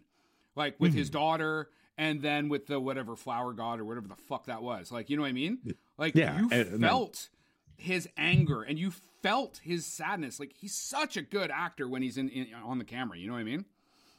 Like, 0.56 0.80
with 0.80 0.92
Mm-hmm. 0.92 1.00
his 1.00 1.10
daughter 1.10 1.70
and 1.98 2.22
then 2.22 2.48
with 2.50 2.68
the 2.68 2.80
whatever 2.80 3.16
flower 3.16 3.54
god 3.54 3.80
or 3.80 3.86
whatever 3.86 4.08
the 4.08 4.16
fuck 4.16 4.46
that 4.46 4.62
was. 4.62 4.92
Like, 4.92 5.10
you 5.10 5.18
know 5.18 5.24
what 5.24 5.30
I 5.30 5.34
mean? 5.34 5.60
Like, 5.98 6.16
Yeah, 6.16 6.38
you 6.40 6.50
and- 6.52 6.68
and 6.70 6.82
felt 6.82 7.30
his 7.78 8.08
anger 8.18 8.62
and 8.64 8.78
you 8.80 8.92
felt 9.22 9.60
his 9.64 9.86
sadness. 9.86 10.40
Like, 10.40 10.54
he's 10.58 10.76
such 10.76 11.18
a 11.18 11.22
good 11.22 11.52
actor 11.52 11.88
when 11.90 12.02
he's 12.02 12.18
in, 12.18 12.30
in 12.30 12.48
on 12.54 12.78
the 12.78 12.86
camera. 12.86 13.18
You 13.18 13.28
know 13.28 13.34
what 13.34 13.40
I 13.40 13.44
mean? 13.44 13.66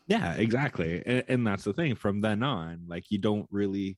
yeah 0.06 0.32
exactly 0.32 1.00
and, 1.06 1.22
and 1.28 1.46
that's 1.46 1.62
the 1.62 1.72
thing 1.72 1.94
from 1.94 2.20
then 2.20 2.42
on 2.42 2.80
like 2.88 3.12
you 3.12 3.18
don't 3.18 3.46
really 3.52 3.96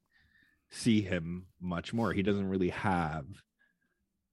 see 0.69 1.01
him 1.01 1.47
much 1.59 1.95
more 1.95 2.13
he 2.13 2.23
doesn't 2.23 2.49
really 2.51 2.69
have 2.69 3.25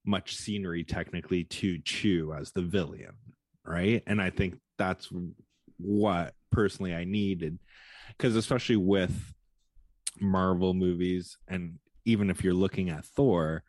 much 0.05 0.35
scenery 0.35 0.83
technically 0.83 1.43
to 1.45 1.77
chew 1.79 2.33
as 2.33 2.51
the 2.51 2.61
villain 2.61 3.13
right 3.69 4.03
and 4.07 4.21
i 4.21 4.29
think 4.29 4.55
that's 4.77 5.09
what 5.77 6.33
personally 6.51 6.93
i 6.93 7.03
needed 7.05 7.57
because 8.17 8.35
especially 8.35 8.75
with 8.75 9.33
marvel 10.19 10.73
movies 10.73 11.37
and 11.47 11.77
even 12.05 12.29
if 12.29 12.43
you're 12.43 12.53
looking 12.53 12.89
at 12.89 13.05
thor 13.05 13.63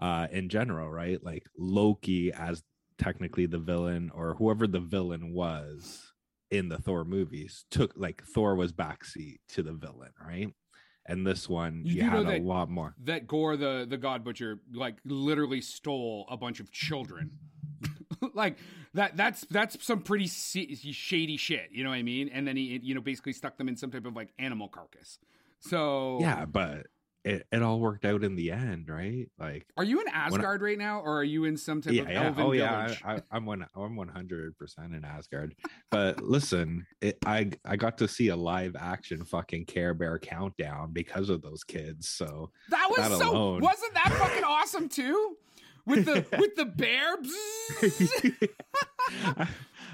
uh 0.00 0.26
in 0.32 0.48
general, 0.48 0.90
right? 0.90 1.22
Like 1.24 1.44
Loki 1.56 2.32
as 2.32 2.62
technically 2.98 3.46
the 3.46 3.58
villain 3.58 4.10
or 4.14 4.34
whoever 4.34 4.66
the 4.66 4.80
villain 4.80 5.32
was 5.32 6.12
in 6.50 6.68
the 6.68 6.78
Thor 6.78 7.04
movies 7.04 7.64
took 7.70 7.92
like 7.96 8.22
Thor 8.22 8.54
was 8.54 8.72
backseat 8.72 9.38
to 9.50 9.62
the 9.62 9.72
villain, 9.72 10.12
right? 10.24 10.48
And 11.06 11.26
this 11.26 11.48
one 11.48 11.82
You 11.84 11.96
you, 11.96 12.10
had 12.10 12.26
a 12.26 12.42
lot 12.42 12.70
more. 12.70 12.94
that 13.04 13.26
Gorr 13.26 13.56
the 13.56 13.86
the 13.88 13.96
God 13.96 14.24
Butcher 14.24 14.60
like 14.72 14.96
literally 15.04 15.60
stole 15.60 16.26
a 16.30 16.36
bunch 16.36 16.60
of 16.60 16.70
children. 16.70 17.30
Like 18.34 18.58
that 18.94 19.16
that's 19.16 19.44
that's 19.50 19.84
some 19.84 20.00
pretty 20.00 20.26
shady 20.26 21.36
shit, 21.36 21.68
you 21.72 21.84
know 21.84 21.90
what 21.90 21.96
I 21.96 22.02
mean? 22.02 22.30
And 22.32 22.46
then 22.46 22.56
he 22.56 22.80
you 22.82 22.94
know 22.94 23.00
basically 23.00 23.32
stuck 23.32 23.56
them 23.58 23.68
in 23.68 23.76
some 23.76 23.90
type 23.90 24.06
of 24.06 24.14
like 24.14 24.32
animal 24.38 24.68
carcass. 24.68 25.18
So 25.60 26.18
Yeah, 26.20 26.44
but 26.44 26.86
it, 27.24 27.46
it 27.50 27.62
all 27.62 27.80
worked 27.80 28.04
out 28.04 28.22
in 28.22 28.36
the 28.36 28.52
end, 28.52 28.88
right? 28.88 29.26
Like 29.38 29.66
Are 29.78 29.84
you 29.84 30.00
in 30.00 30.08
Asgard 30.08 30.60
right 30.60 30.76
now 30.76 31.00
or 31.00 31.18
are 31.18 31.24
you 31.24 31.44
in 31.44 31.56
some 31.56 31.80
type 31.80 31.94
yeah, 31.94 32.02
of 32.02 32.10
yeah. 32.10 32.22
elven 32.24 32.44
Oh 32.44 32.52
yeah, 32.52 32.84
village? 32.84 33.02
I, 33.02 33.14
I, 33.14 33.22
I'm 33.32 33.46
one. 33.46 33.66
I'm 33.74 33.96
100 33.96 34.58
percent 34.58 34.94
in 34.94 35.04
Asgard. 35.04 35.54
But 35.90 36.22
listen, 36.22 36.86
it, 37.00 37.16
I 37.24 37.50
I 37.64 37.76
got 37.76 37.96
to 37.98 38.08
see 38.08 38.28
a 38.28 38.36
live 38.36 38.76
action 38.78 39.24
fucking 39.24 39.64
Care 39.64 39.94
Bear 39.94 40.18
countdown 40.18 40.92
because 40.92 41.30
of 41.30 41.40
those 41.40 41.64
kids. 41.64 42.10
So 42.10 42.50
that 42.68 42.88
was 42.90 42.98
that 42.98 43.18
so 43.18 43.30
alone. 43.30 43.62
wasn't 43.62 43.94
that 43.94 44.12
fucking 44.18 44.44
awesome 44.44 44.90
too? 44.90 45.36
With 45.86 46.04
the 46.06 46.24
with 46.38 46.56
the 46.56 46.64
bear 46.64 47.16
I, 49.36 49.48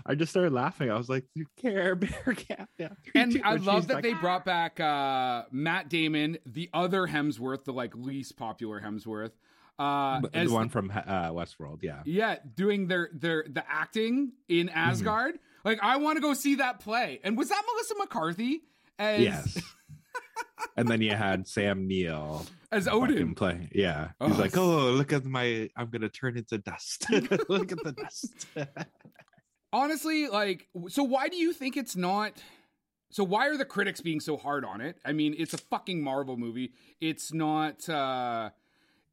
I 0.06 0.14
just 0.14 0.30
started 0.30 0.52
laughing. 0.52 0.90
I 0.90 0.96
was 0.96 1.08
like, 1.08 1.24
Care 1.60 1.94
Bear 1.96 2.34
countdown. 2.34 2.96
and 3.14 3.40
I 3.44 3.56
love 3.56 3.88
that 3.88 3.94
like, 3.94 4.02
they 4.04 4.14
brought 4.14 4.44
back 4.44 4.80
uh, 4.80 5.44
Matt 5.50 5.88
Damon, 5.88 6.38
the 6.46 6.70
other 6.72 7.06
Hemsworth, 7.06 7.64
the 7.64 7.72
like 7.72 7.94
least 7.96 8.36
popular 8.36 8.80
Hemsworth, 8.80 9.32
uh, 9.78 10.20
the 10.20 10.48
one 10.48 10.68
from 10.68 10.90
uh, 10.90 11.30
Westworld. 11.30 11.82
Yeah. 11.82 12.02
yeah, 12.04 12.36
doing 12.54 12.86
their 12.86 13.10
their 13.12 13.44
the 13.48 13.64
acting 13.68 14.32
in 14.48 14.68
Asgard. 14.68 15.38
Like 15.64 15.80
I 15.82 15.96
want 15.96 16.16
to 16.16 16.22
go 16.22 16.34
see 16.34 16.56
that 16.56 16.80
play. 16.80 17.20
And 17.22 17.36
was 17.36 17.48
that 17.48 17.62
Melissa 17.66 17.94
McCarthy 17.98 18.62
as 18.98 19.20
Yes. 19.22 19.62
And 20.76 20.88
then 20.88 21.00
you 21.00 21.12
had 21.14 21.46
Sam 21.46 21.86
Neill 21.86 22.46
as 22.72 22.86
Odin? 22.88 23.34
play. 23.34 23.68
Yeah. 23.72 24.10
He's 24.24 24.36
Oh, 24.36 24.40
like, 24.40 24.56
oh, 24.56 24.90
look 24.90 25.12
at 25.12 25.24
my, 25.24 25.68
I'm 25.76 25.90
to 25.90 26.08
turn 26.08 26.36
into 26.36 26.58
dust. 26.58 27.06
look 27.48 27.72
at 27.72 27.82
the 27.82 27.94
dust. 27.96 28.46
Honestly, 29.72 30.26
like, 30.26 30.66
so 30.88 31.02
why 31.04 31.28
do 31.28 31.36
you 31.36 31.52
think 31.52 31.76
it's 31.76 31.94
not? 31.96 32.42
So 33.12 33.24
why 33.24 33.48
are 33.48 33.56
the 33.56 33.64
critics 33.64 34.00
being 34.00 34.20
so 34.20 34.36
hard 34.36 34.64
on 34.64 34.80
it? 34.80 34.96
I 35.04 35.12
mean, 35.12 35.34
it's 35.38 35.54
a 35.54 35.58
fucking 35.58 36.02
Marvel 36.02 36.36
movie. 36.36 36.72
It's 37.00 37.32
not. 37.32 37.88
uh 37.88 38.50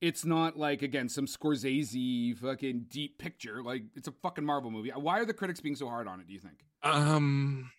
It's 0.01 0.23
not 0.25 0.57
like 0.57 0.81
again 0.83 1.09
some 1.09 1.25
Scorsese 1.25 2.37
fucking 2.37 2.85
deep 2.89 3.17
picture. 3.17 3.61
Like 3.63 3.83
it's 3.95 4.07
a 4.07 4.11
fucking 4.23 4.45
Marvel 4.45 4.69
movie. 4.71 4.89
Why 4.91 5.19
are 5.19 5.25
the 5.25 5.33
critics 5.33 5.59
being 5.59 5.75
so 5.75 5.87
hard 5.87 6.07
on 6.07 6.19
it? 6.19 6.27
Do 6.27 6.33
you 6.33 6.39
think 6.39 6.57
um, 6.83 7.71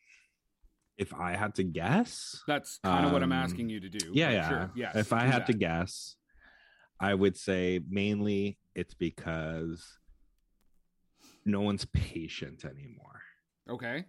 if 0.98 1.14
I 1.14 1.36
had 1.36 1.54
to 1.54 1.64
guess, 1.64 2.42
that's 2.46 2.78
kind 2.84 3.06
of 3.06 3.12
what 3.12 3.22
I'm 3.22 3.32
Um, 3.32 3.38
asking 3.38 3.68
you 3.70 3.80
to 3.80 3.88
do? 3.88 4.10
yeah, 4.14 4.30
yeah. 4.30 4.48
Sure. 4.48 4.72
Yes, 4.74 4.96
if 4.96 5.12
I 5.12 5.24
had 5.26 5.46
to 5.46 5.52
guess, 5.52 6.16
I 7.00 7.14
would 7.14 7.36
say 7.36 7.80
mainly 7.88 8.58
it's 8.74 8.94
because 8.94 9.86
no 11.46 11.60
one's 11.62 11.84
patient 11.86 12.64
anymore. 12.64 13.22
Okay. 13.70 14.04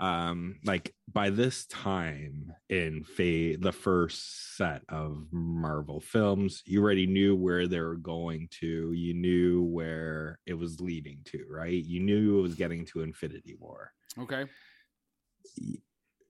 um 0.00 0.56
like 0.64 0.94
by 1.12 1.28
this 1.28 1.66
time 1.66 2.50
in 2.70 3.04
fa- 3.04 3.58
the 3.58 3.72
first 3.72 4.56
set 4.56 4.80
of 4.88 5.26
marvel 5.30 6.00
films 6.00 6.62
you 6.64 6.80
already 6.82 7.06
knew 7.06 7.36
where 7.36 7.66
they 7.68 7.78
were 7.80 7.96
going 7.98 8.48
to 8.50 8.92
you 8.92 9.12
knew 9.12 9.62
where 9.62 10.38
it 10.46 10.54
was 10.54 10.80
leading 10.80 11.18
to 11.26 11.44
right 11.50 11.84
you 11.84 12.00
knew 12.00 12.38
it 12.38 12.42
was 12.42 12.54
getting 12.54 12.84
to 12.86 13.02
infinity 13.02 13.54
war 13.60 13.92
Okay. 14.18 14.46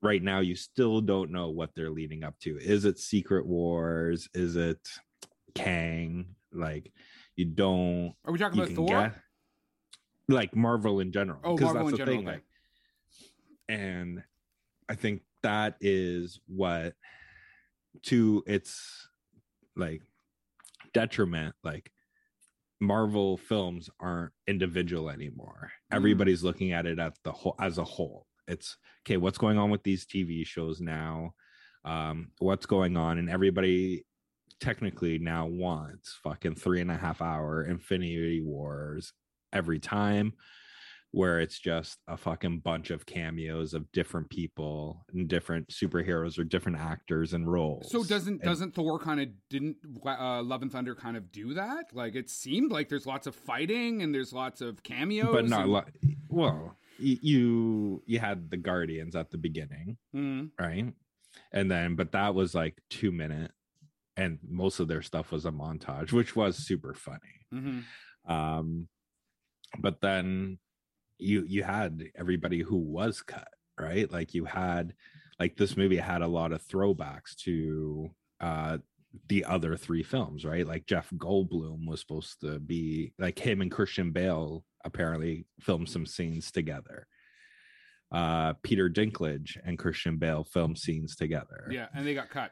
Right 0.02 0.22
now 0.22 0.40
you 0.40 0.54
still 0.54 1.00
don't 1.00 1.30
know 1.30 1.50
what 1.50 1.70
they're 1.74 1.90
leading 1.90 2.24
up 2.24 2.38
to 2.40 2.58
is 2.58 2.84
it 2.84 2.98
secret 2.98 3.46
wars 3.46 4.28
is 4.34 4.56
it 4.56 4.80
kang 5.54 6.34
like 6.52 6.90
you 7.36 7.44
don't 7.44 8.14
Are 8.24 8.32
we 8.32 8.38
talking 8.38 8.60
about 8.60 8.72
Thor? 8.74 9.14
like 10.30 10.54
Marvel 10.54 11.00
in 11.00 11.12
general. 11.12 11.40
Oh, 11.44 11.56
Marvel 11.56 11.88
in 11.88 11.90
the 11.92 11.96
general, 11.96 12.16
thing, 12.18 12.28
okay. 12.28 12.36
like- 12.36 12.44
and 13.68 14.22
I 14.88 14.94
think 14.94 15.22
that 15.42 15.76
is 15.80 16.40
what 16.46 16.94
to 18.04 18.42
its 18.46 19.08
like 19.76 20.02
detriment, 20.92 21.54
like 21.62 21.92
Marvel 22.80 23.36
films 23.36 23.90
aren't 24.00 24.32
individual 24.46 25.10
anymore. 25.10 25.70
Mm. 25.92 25.96
Everybody's 25.96 26.42
looking 26.42 26.72
at 26.72 26.86
it 26.86 26.98
at 26.98 27.14
the 27.22 27.32
whole 27.32 27.54
as 27.60 27.78
a 27.78 27.84
whole. 27.84 28.26
It's 28.48 28.76
okay, 29.06 29.16
what's 29.16 29.38
going 29.38 29.58
on 29.58 29.70
with 29.70 29.82
these 29.82 30.04
TV 30.06 30.46
shows 30.46 30.80
now? 30.80 31.34
Um, 31.84 32.30
what's 32.38 32.66
going 32.66 32.96
on? 32.96 33.18
And 33.18 33.30
everybody 33.30 34.04
technically 34.60 35.18
now 35.18 35.46
wants 35.46 36.18
fucking 36.22 36.54
three 36.56 36.80
and 36.80 36.90
a 36.90 36.96
half 36.96 37.22
hour 37.22 37.64
Infinity 37.64 38.42
Wars 38.42 39.12
every 39.52 39.78
time, 39.78 40.34
where 41.12 41.40
it's 41.40 41.58
just 41.58 41.96
a 42.06 42.16
fucking 42.16 42.60
bunch 42.60 42.90
of 42.90 43.06
cameos 43.06 43.72
of 43.72 43.90
different 43.92 44.28
people 44.28 45.06
and 45.14 45.26
different 45.28 45.68
superheroes 45.68 46.38
or 46.38 46.44
different 46.44 46.78
actors 46.78 47.32
and 47.32 47.50
roles. 47.50 47.90
So 47.90 48.04
doesn't 48.04 48.34
And- 48.34 48.42
doesn't 48.42 48.74
Thor 48.74 48.98
kind 48.98 49.20
of 49.20 49.28
didn't 49.48 49.76
uh, 50.04 50.42
Love 50.42 50.62
and 50.62 50.70
Thunder 50.70 50.94
kind 50.94 51.16
of 51.16 51.32
do 51.32 51.54
that? 51.54 51.86
Like 51.94 52.14
it 52.14 52.28
seemed 52.28 52.70
like 52.70 52.88
there's 52.90 53.06
lots 53.06 53.26
of 53.26 53.34
fighting 53.34 54.02
and 54.02 54.14
there's 54.14 54.32
lots 54.32 54.60
of 54.60 54.82
cameos, 54.82 55.30
but 55.32 55.48
not 55.48 55.62
and- 55.62 55.72
like 55.72 55.94
well, 56.28 56.76
you 57.00 58.02
you 58.06 58.18
had 58.18 58.50
the 58.50 58.56
Guardians 58.56 59.16
at 59.16 59.30
the 59.30 59.38
beginning, 59.38 59.96
Mhm. 60.14 60.50
right? 60.58 60.92
And 61.52 61.70
then, 61.70 61.94
but 61.96 62.12
that 62.12 62.34
was 62.34 62.54
like 62.54 62.80
two 62.90 63.12
minute, 63.12 63.52
and 64.16 64.38
most 64.46 64.80
of 64.80 64.88
their 64.88 65.02
stuff 65.02 65.32
was 65.32 65.46
a 65.46 65.50
montage, 65.52 66.12
which 66.12 66.34
was 66.36 66.56
super 66.56 66.94
funny. 66.94 67.46
Mhm. 67.52 67.84
um 68.26 68.88
but 69.78 70.00
then 70.00 70.58
you 71.18 71.44
you 71.46 71.62
had 71.62 72.02
everybody 72.16 72.60
who 72.60 72.76
was 72.76 73.22
cut 73.22 73.48
right 73.78 74.10
like 74.12 74.34
you 74.34 74.44
had 74.44 74.94
like 75.38 75.56
this 75.56 75.76
movie 75.76 75.96
had 75.96 76.22
a 76.22 76.26
lot 76.26 76.52
of 76.52 76.62
throwbacks 76.62 77.34
to 77.36 78.10
uh 78.40 78.76
the 79.28 79.44
other 79.44 79.76
three 79.76 80.02
films 80.02 80.44
right 80.44 80.66
like 80.66 80.86
jeff 80.86 81.08
goldblum 81.16 81.86
was 81.86 82.00
supposed 82.00 82.40
to 82.40 82.58
be 82.60 83.12
like 83.18 83.38
him 83.38 83.60
and 83.62 83.70
christian 83.70 84.12
bale 84.12 84.64
apparently 84.84 85.46
filmed 85.60 85.88
some 85.88 86.06
scenes 86.06 86.50
together 86.50 87.06
uh 88.12 88.54
peter 88.62 88.88
dinklage 88.90 89.56
and 89.64 89.78
christian 89.78 90.16
bale 90.18 90.42
filmed 90.44 90.76
scenes 90.78 91.14
together 91.16 91.66
Yeah, 91.70 91.86
and 91.94 92.06
they 92.06 92.14
got 92.14 92.28
cut. 92.30 92.50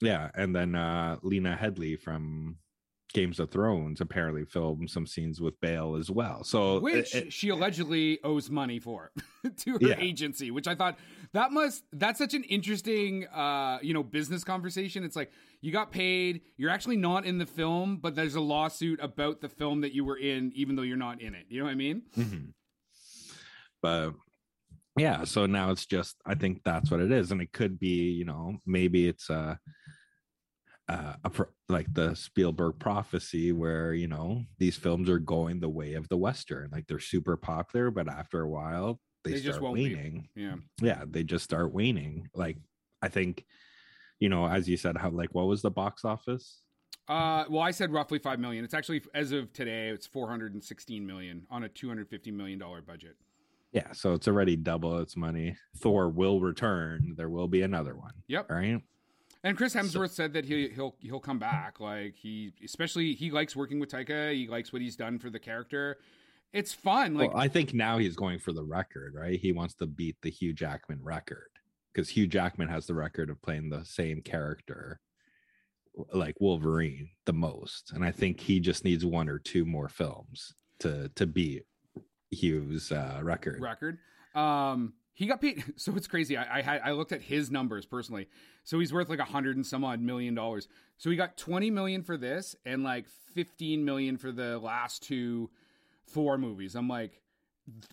yeah, 0.00 0.30
and 0.34 0.54
then 0.56 0.74
uh 0.74 1.16
Lena 1.22 1.54
Headley 1.56 1.96
from 1.96 2.56
Games 3.12 3.38
of 3.40 3.50
Thrones 3.50 4.00
apparently 4.00 4.44
filmed 4.44 4.88
some 4.90 5.06
scenes 5.06 5.40
with 5.40 5.60
Bale 5.60 5.96
as 5.96 6.10
well. 6.10 6.42
So 6.44 6.80
which 6.80 7.14
it- 7.14 7.26
it- 7.26 7.32
she 7.32 7.48
allegedly 7.50 8.18
owes 8.24 8.50
money 8.50 8.78
for 8.78 9.10
to 9.58 9.72
her 9.72 9.78
Yeah. 9.80 9.96
agency 9.98 10.50
which 10.50 10.68
i 10.68 10.74
thought 10.74 10.96
that 11.32 11.50
must 11.52 11.82
that's 11.92 12.18
such 12.18 12.32
an 12.34 12.44
interesting 12.44 13.26
uh 13.28 13.78
you 13.82 13.92
know 13.92 14.02
business 14.04 14.44
conversation 14.44 15.02
it's 15.02 15.16
like 15.16 15.32
you 15.60 15.72
got 15.72 15.90
paid 15.90 16.42
you're 16.56 16.70
actually 16.70 16.96
not 16.96 17.24
in 17.26 17.38
the 17.38 17.46
film 17.46 17.96
but 17.96 18.14
there's 18.14 18.36
a 18.36 18.40
lawsuit 18.40 19.00
about 19.02 19.40
the 19.40 19.48
film 19.48 19.80
that 19.80 19.92
you 19.92 20.04
were 20.04 20.16
in 20.16 20.52
even 20.54 20.76
though 20.76 20.82
you're 20.82 20.96
not 20.96 21.20
in 21.20 21.34
it 21.34 21.44
you 21.48 21.58
know 21.58 21.64
what 21.64 21.72
i 21.72 21.74
mean 21.74 22.02
Mhm. 22.16 22.52
but 23.82 24.12
yeah, 24.98 25.24
so 25.24 25.46
now 25.46 25.70
it's 25.70 25.86
just 25.86 26.16
I 26.26 26.34
think 26.34 26.60
that's 26.64 26.90
what 26.90 27.00
it 27.00 27.10
is, 27.10 27.32
and 27.32 27.40
it 27.40 27.50
could 27.52 27.78
be 27.80 28.10
you 28.12 28.26
know 28.26 28.58
maybe 28.66 29.08
it's 29.08 29.30
a. 29.30 29.34
Uh, 29.34 29.54
a 31.24 31.30
pro- 31.30 31.46
like 31.68 31.92
the 31.94 32.14
Spielberg 32.14 32.78
prophecy, 32.78 33.52
where 33.52 33.94
you 33.94 34.08
know 34.08 34.44
these 34.58 34.76
films 34.76 35.08
are 35.08 35.18
going 35.18 35.60
the 35.60 35.68
way 35.68 35.94
of 35.94 36.08
the 36.08 36.16
Western, 36.16 36.70
like 36.72 36.86
they're 36.86 36.98
super 36.98 37.36
popular, 37.36 37.90
but 37.90 38.08
after 38.08 38.40
a 38.42 38.48
while 38.48 39.00
they, 39.24 39.32
They 39.32 39.40
just 39.40 39.58
start 39.58 39.74
be. 39.74 39.82
waning. 39.84 40.28
yeah. 40.34 40.56
Yeah 40.80 41.04
they 41.08 41.22
just 41.22 41.44
start 41.44 41.72
waning. 41.72 42.28
Like 42.34 42.58
i 43.04 43.08
think 43.08 43.44
you 44.20 44.28
know 44.28 44.46
as 44.46 44.68
you 44.68 44.76
said 44.76 44.96
how 44.96 45.10
like 45.10 45.34
what 45.34 45.46
was 45.46 45.62
the 45.62 45.70
box 45.70 46.04
office? 46.04 46.62
Uh 47.08 47.44
well 47.48 47.62
i 47.62 47.70
said 47.70 47.92
roughly 47.92 48.18
5 48.18 48.38
million. 48.40 48.64
It's 48.64 48.74
actually 48.74 49.02
as 49.14 49.32
of 49.32 49.52
today 49.52 49.88
it's 49.88 50.06
416 50.06 51.06
million 51.06 51.46
on 51.50 51.64
a 51.64 51.68
250 51.68 52.30
million 52.32 52.58
dollar 52.58 52.82
budget. 52.82 53.16
Yeah 53.72 53.92
so 53.92 54.14
it's 54.14 54.26
already 54.28 54.56
double 54.56 54.98
its 54.98 55.16
money. 55.16 55.56
Thor 55.78 56.08
will 56.08 56.40
return. 56.40 57.14
There 57.16 57.30
will 57.30 57.48
be 57.48 57.62
another 57.62 57.94
one. 57.96 58.12
Yep. 58.28 58.50
right 58.50 58.80
And 59.44 59.56
Chris 59.56 59.74
Hemsworth 59.74 60.10
said 60.10 60.32
that 60.34 60.44
he 60.44 60.68
he'll 60.68 60.94
he'll 61.00 61.20
come 61.20 61.38
back. 61.38 61.80
Like 61.80 62.14
he 62.16 62.52
especially 62.64 63.14
he 63.14 63.30
likes 63.30 63.56
working 63.56 63.80
with 63.80 63.90
Taika. 63.90 64.32
He 64.32 64.46
likes 64.46 64.72
what 64.72 64.82
he's 64.82 64.96
done 64.96 65.18
for 65.18 65.30
the 65.30 65.40
character. 65.40 65.98
It's 66.52 66.72
fun. 66.72 67.14
Like 67.14 67.32
well 67.32 67.42
i 67.42 67.48
think 67.48 67.72
now 67.72 67.96
he's 67.96 68.14
going 68.14 68.38
for 68.38 68.52
the 68.52 68.62
record 68.62 69.14
right 69.16 69.40
he 69.40 69.52
wants 69.52 69.74
to 69.76 69.86
beat 69.86 70.16
the 70.20 70.28
hugh 70.28 70.52
jackman 70.52 71.00
record 71.02 71.48
because 71.92 72.10
hugh 72.10 72.26
jackman 72.26 72.68
has 72.68 72.86
the 72.86 72.94
record 72.94 73.30
of 73.30 73.40
playing 73.40 73.70
the 73.70 73.82
same 73.86 74.20
character 74.20 75.00
like 76.12 76.40
Wolverine 76.40 77.10
the 77.26 77.32
most, 77.32 77.92
and 77.92 78.04
I 78.04 78.10
think 78.10 78.40
he 78.40 78.60
just 78.60 78.84
needs 78.84 79.04
one 79.04 79.28
or 79.28 79.38
two 79.38 79.64
more 79.64 79.88
films 79.88 80.54
to 80.80 81.10
to 81.16 81.26
beat 81.26 81.64
Hugh's 82.30 82.92
uh, 82.92 83.20
record. 83.22 83.60
record. 83.60 83.98
Um, 84.34 84.94
he 85.14 85.26
got 85.26 85.40
paid. 85.40 85.62
So 85.76 85.94
it's 85.96 86.06
crazy. 86.06 86.36
I, 86.36 86.58
I 86.58 86.62
had 86.62 86.80
I 86.84 86.92
looked 86.92 87.12
at 87.12 87.22
his 87.22 87.50
numbers 87.50 87.86
personally. 87.86 88.28
So 88.64 88.78
he's 88.78 88.92
worth 88.92 89.08
like 89.08 89.18
a 89.18 89.24
hundred 89.24 89.56
and 89.56 89.66
some 89.66 89.84
odd 89.84 90.00
million 90.00 90.34
dollars. 90.34 90.68
So 90.98 91.10
he 91.10 91.16
got 91.16 91.36
twenty 91.36 91.70
million 91.70 92.02
for 92.02 92.16
this 92.16 92.56
and 92.64 92.82
like 92.82 93.06
fifteen 93.34 93.84
million 93.84 94.16
for 94.16 94.32
the 94.32 94.58
last 94.58 95.02
two 95.02 95.50
Thor 96.08 96.38
movies. 96.38 96.74
I'm 96.74 96.88
like, 96.88 97.20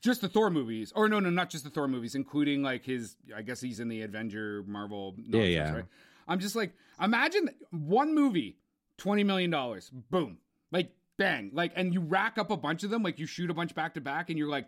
just 0.01 0.21
the 0.21 0.29
Thor 0.29 0.49
movies, 0.49 0.91
or 0.95 1.07
no, 1.09 1.19
no, 1.19 1.29
not 1.29 1.49
just 1.49 1.63
the 1.63 1.69
Thor 1.69 1.88
movies, 1.88 2.15
including 2.15 2.63
like 2.63 2.85
his. 2.85 3.15
I 3.35 3.41
guess 3.41 3.61
he's 3.61 3.79
in 3.79 3.88
the 3.88 4.01
Avenger 4.01 4.63
Marvel. 4.67 5.15
Yeah, 5.17 5.43
yeah. 5.43 5.73
Right? 5.73 5.85
I'm 6.27 6.39
just 6.39 6.55
like, 6.55 6.73
imagine 7.01 7.49
one 7.71 8.13
movie, 8.13 8.57
twenty 8.97 9.23
million 9.23 9.49
dollars, 9.49 9.89
boom, 9.89 10.38
like 10.71 10.91
bang, 11.17 11.51
like, 11.53 11.73
and 11.75 11.93
you 11.93 12.01
rack 12.01 12.38
up 12.38 12.49
a 12.51 12.57
bunch 12.57 12.83
of 12.83 12.89
them, 12.89 13.03
like 13.03 13.19
you 13.19 13.25
shoot 13.25 13.49
a 13.49 13.53
bunch 13.53 13.75
back 13.75 13.95
to 13.95 14.01
back, 14.01 14.29
and 14.29 14.38
you're 14.38 14.49
like, 14.49 14.67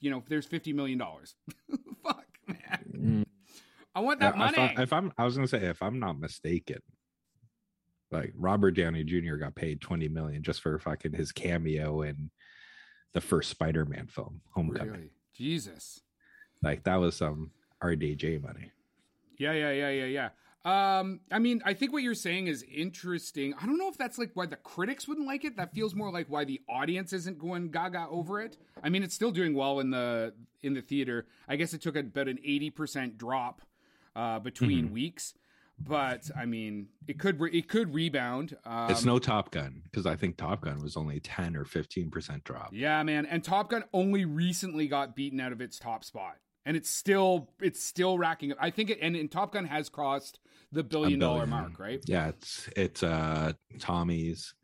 you 0.00 0.10
know, 0.10 0.22
there's 0.28 0.46
fifty 0.46 0.72
million 0.72 0.98
dollars. 0.98 1.34
Fuck, 2.02 2.26
man. 2.46 2.84
Mm. 2.96 3.24
I 3.94 4.00
want 4.00 4.20
that 4.20 4.34
Yeah, 4.34 4.38
money. 4.38 4.62
If, 4.72 4.78
I, 4.78 4.82
if 4.82 4.92
I'm, 4.92 5.12
I 5.18 5.24
was 5.24 5.34
gonna 5.36 5.48
say, 5.48 5.58
if 5.64 5.82
I'm 5.82 5.98
not 5.98 6.18
mistaken, 6.18 6.78
like 8.10 8.32
Robert 8.36 8.72
Downey 8.72 9.04
Jr. 9.04 9.36
got 9.36 9.54
paid 9.54 9.80
20 9.80 10.08
million 10.08 10.42
just 10.42 10.60
for 10.62 10.78
fucking 10.78 11.12
his 11.12 11.32
cameo 11.32 12.02
in 12.02 12.30
the 13.12 13.20
first 13.20 13.50
Spider-Man 13.50 14.06
film, 14.06 14.40
Homecoming. 14.54 14.92
really? 14.92 15.10
Jesus. 15.34 16.00
Like 16.62 16.84
that 16.84 16.96
was 16.96 17.16
some 17.16 17.50
RDJ 17.82 18.42
money. 18.42 18.70
Yeah, 19.38 19.52
yeah, 19.52 19.70
yeah, 19.72 19.90
yeah, 19.90 20.04
yeah. 20.04 20.28
Um, 20.64 21.20
I 21.32 21.38
mean, 21.38 21.62
I 21.64 21.72
think 21.72 21.92
what 21.92 22.02
you're 22.02 22.14
saying 22.14 22.46
is 22.48 22.62
interesting. 22.70 23.54
I 23.60 23.64
don't 23.64 23.78
know 23.78 23.88
if 23.88 23.96
that's 23.96 24.18
like 24.18 24.32
why 24.34 24.44
the 24.46 24.56
critics 24.56 25.08
wouldn't 25.08 25.26
like 25.26 25.44
it. 25.44 25.56
That 25.56 25.72
feels 25.72 25.94
more 25.94 26.10
like 26.12 26.26
why 26.28 26.44
the 26.44 26.60
audience 26.68 27.12
isn't 27.14 27.38
going 27.38 27.70
gaga 27.70 28.06
over 28.10 28.40
it. 28.42 28.58
I 28.82 28.90
mean, 28.90 29.02
it's 29.02 29.14
still 29.14 29.30
doing 29.30 29.54
well 29.54 29.80
in 29.80 29.90
the 29.90 30.34
in 30.62 30.74
the 30.74 30.82
theater. 30.82 31.26
I 31.48 31.56
guess 31.56 31.72
it 31.72 31.80
took 31.80 31.96
about 31.96 32.28
an 32.28 32.38
eighty 32.44 32.68
percent 32.68 33.16
drop 33.16 33.62
uh, 34.14 34.38
between 34.40 34.88
Mhm. 34.88 34.92
weeks, 34.92 35.32
but 35.78 36.30
I 36.36 36.44
mean, 36.44 36.88
it 37.08 37.18
could 37.18 37.40
re- 37.40 37.52
it 37.56 37.66
could 37.68 37.94
rebound. 37.94 38.54
Um, 38.66 38.90
it's 38.90 39.04
no 39.04 39.18
Top 39.18 39.50
Gun 39.52 39.80
because 39.84 40.04
I 40.04 40.14
think 40.14 40.36
Top 40.36 40.60
Gun 40.60 40.82
was 40.82 40.94
only 40.94 41.20
10 41.20 41.56
or 41.56 41.64
15 41.64 42.10
percent 42.10 42.44
drop. 42.44 42.70
Yeah, 42.74 43.02
man. 43.02 43.24
And 43.24 43.42
Top 43.42 43.70
Gun 43.70 43.84
only 43.94 44.26
recently 44.26 44.88
got 44.88 45.16
beaten 45.16 45.40
out 45.40 45.52
of 45.52 45.62
its 45.62 45.78
top 45.78 46.04
spot. 46.04 46.36
And 46.66 46.76
it's 46.76 46.90
still 46.90 47.48
it's 47.62 47.82
still 47.82 48.18
racking 48.18 48.52
up. 48.52 48.58
I 48.60 48.68
think 48.68 48.90
it 48.90 48.98
and, 49.00 49.16
and 49.16 49.30
Top 49.30 49.54
Gun 49.54 49.64
has 49.64 49.88
crossed 49.88 50.38
the 50.72 50.82
billion, 50.82 51.18
dollar 51.18 51.46
mark, 51.46 51.78
right? 51.78 52.00
Yeah, 52.06 52.28
it's 52.28 52.68
it's 52.76 53.02
uh 53.02 53.52
Tommy's, 53.78 54.54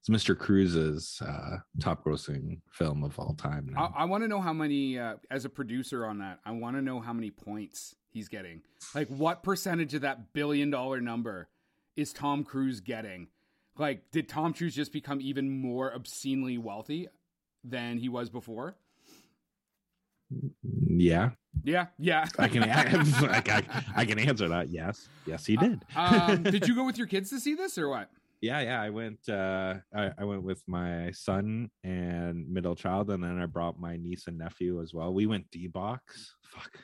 it's 0.00 0.08
Mr. 0.08 0.36
Cruise's 0.36 1.20
uh 1.24 1.58
top 1.80 2.04
grossing 2.04 2.60
film 2.70 3.04
of 3.04 3.18
all 3.18 3.34
time 3.34 3.68
now. 3.70 3.92
I, 3.96 4.02
I 4.02 4.04
want 4.04 4.24
to 4.24 4.28
know 4.28 4.40
how 4.40 4.52
many 4.52 4.98
uh, 4.98 5.14
as 5.30 5.44
a 5.44 5.48
producer 5.48 6.06
on 6.06 6.18
that. 6.18 6.40
I 6.44 6.52
want 6.52 6.76
to 6.76 6.82
know 6.82 7.00
how 7.00 7.12
many 7.12 7.30
points 7.30 7.94
he's 8.10 8.28
getting. 8.28 8.62
Like 8.94 9.08
what 9.08 9.42
percentage 9.42 9.94
of 9.94 10.02
that 10.02 10.32
billion 10.32 10.70
dollar 10.70 11.00
number 11.00 11.48
is 11.96 12.12
Tom 12.12 12.44
Cruise 12.44 12.80
getting? 12.80 13.28
Like 13.78 14.10
did 14.10 14.28
Tom 14.28 14.54
Cruise 14.54 14.74
just 14.74 14.92
become 14.92 15.20
even 15.20 15.60
more 15.60 15.92
obscenely 15.92 16.58
wealthy 16.58 17.08
than 17.64 17.98
he 17.98 18.08
was 18.08 18.30
before? 18.30 18.76
Yeah, 20.88 21.30
Yeah, 21.64 21.86
yeah. 21.98 22.26
I 22.38 22.48
can 22.48 22.62
I, 22.70 23.42
I, 23.46 23.84
I 23.96 24.04
can 24.04 24.18
answer 24.18 24.48
that. 24.48 24.70
Yes, 24.70 25.08
yes, 25.26 25.46
he 25.46 25.56
did. 25.56 25.84
um, 25.94 26.42
did 26.42 26.66
you 26.66 26.74
go 26.80 26.84
with 26.84 26.98
your 26.98 27.06
kids 27.06 27.30
to 27.30 27.40
see 27.40 27.54
this 27.54 27.78
or 27.78 27.88
what? 27.88 28.08
yeah, 28.42 28.60
yeah. 28.60 28.80
I 28.82 28.90
went. 28.90 29.28
uh 29.28 29.74
I, 29.94 30.10
I 30.18 30.24
went 30.24 30.42
with 30.42 30.62
my 30.66 31.10
son 31.12 31.70
and 31.84 32.48
middle 32.48 32.74
child, 32.76 33.10
and 33.10 33.22
then 33.22 33.38
I 33.40 33.46
brought 33.46 33.78
my 33.80 33.96
niece 33.96 34.26
and 34.26 34.36
nephew 34.38 34.82
as 34.82 34.92
well. 34.92 35.12
We 35.14 35.26
went 35.26 35.50
D 35.50 35.68
box. 35.68 36.34
Fuck, 36.42 36.78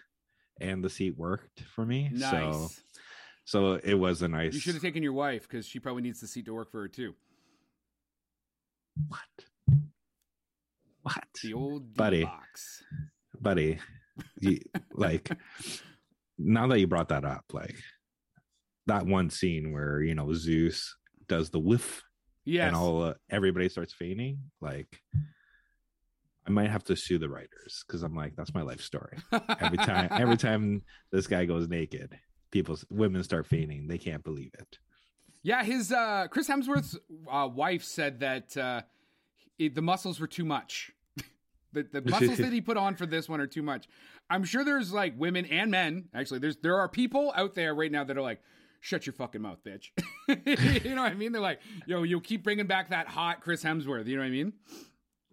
and 0.60 0.82
the 0.84 0.90
seat 0.90 1.16
worked 1.16 1.60
for 1.74 1.84
me. 1.84 2.10
Nice. 2.12 2.30
So, 2.30 2.68
so 3.44 3.80
it 3.84 3.94
was 3.94 4.22
a 4.22 4.28
nice. 4.28 4.54
You 4.54 4.60
should 4.60 4.74
have 4.74 4.82
taken 4.82 5.02
your 5.02 5.12
wife 5.12 5.42
because 5.48 5.66
she 5.66 5.78
probably 5.80 6.02
needs 6.02 6.20
the 6.20 6.26
seat 6.28 6.46
to 6.46 6.54
work 6.54 6.70
for 6.70 6.80
her 6.82 6.88
too. 6.88 7.14
what? 9.08 9.20
What? 11.02 11.24
The 11.42 11.52
old 11.54 11.92
D 11.92 11.98
Buddy. 11.98 12.30
Buddy 13.42 13.78
you, 14.40 14.58
like 14.92 15.30
now 16.38 16.66
that 16.66 16.78
you 16.78 16.86
brought 16.86 17.08
that 17.08 17.24
up 17.24 17.44
like 17.52 17.74
that 18.86 19.06
one 19.06 19.30
scene 19.30 19.72
where 19.72 20.00
you 20.00 20.14
know 20.14 20.32
zeus 20.32 20.96
does 21.28 21.50
the 21.50 21.60
whiff 21.60 22.02
yeah, 22.44 22.66
and 22.66 22.74
all 22.74 23.02
uh, 23.02 23.14
everybody 23.30 23.68
starts 23.68 23.92
fainting 23.92 24.38
like 24.60 25.00
i 26.46 26.50
might 26.50 26.70
have 26.70 26.82
to 26.82 26.96
sue 26.96 27.18
the 27.18 27.28
writers 27.28 27.84
because 27.86 28.02
i'm 28.02 28.16
like 28.16 28.34
that's 28.36 28.54
my 28.54 28.62
life 28.62 28.80
story. 28.80 29.16
Every 29.60 29.78
time 29.78 30.08
every 30.10 30.36
time 30.36 30.82
this 31.12 31.26
guy 31.26 31.44
goes 31.44 31.68
naked 31.68 32.18
people 32.52 32.78
women 32.90 33.24
start 33.24 33.46
fainting. 33.46 33.88
They 33.88 33.98
can't 33.98 34.22
believe 34.22 34.52
it. 34.56 34.78
Yeah, 35.42 35.64
his 35.64 35.90
uh, 35.90 36.28
Chris 36.30 36.48
Hemsworth's 36.48 36.96
uh, 37.28 37.48
wife 37.52 37.82
said 37.82 38.20
that 38.20 38.56
uh, 38.56 38.82
it, 39.58 39.74
the 39.74 39.82
muscles 39.82 40.20
were 40.20 40.28
too 40.28 40.44
much. 40.44 40.92
The 41.72 41.86
the 41.90 42.02
muscles 42.10 42.38
that 42.38 42.52
he 42.52 42.60
put 42.60 42.76
on 42.76 42.96
for 42.96 43.06
this 43.06 43.28
one 43.28 43.40
are 43.40 43.46
too 43.46 43.62
much. 43.62 43.88
I'm 44.30 44.44
sure 44.44 44.64
there's 44.64 44.92
like 44.92 45.14
women 45.18 45.46
and 45.46 45.70
men. 45.70 46.04
Actually, 46.14 46.40
there's 46.40 46.56
there 46.58 46.78
are 46.78 46.88
people 46.88 47.32
out 47.36 47.54
there 47.54 47.74
right 47.74 47.90
now 47.90 48.04
that 48.04 48.16
are 48.16 48.22
like, 48.22 48.40
"Shut 48.80 49.06
your 49.06 49.12
fucking 49.14 49.42
mouth, 49.42 49.58
bitch." 49.64 49.90
you 50.84 50.94
know 50.94 51.02
what 51.02 51.12
I 51.12 51.14
mean? 51.14 51.32
They're 51.32 51.40
like, 51.40 51.60
"Yo, 51.86 52.02
you'll 52.02 52.20
keep 52.20 52.42
bringing 52.42 52.66
back 52.66 52.90
that 52.90 53.08
hot 53.08 53.40
Chris 53.40 53.62
Hemsworth." 53.62 54.06
You 54.06 54.16
know 54.16 54.22
what 54.22 54.28
I 54.28 54.30
mean? 54.30 54.52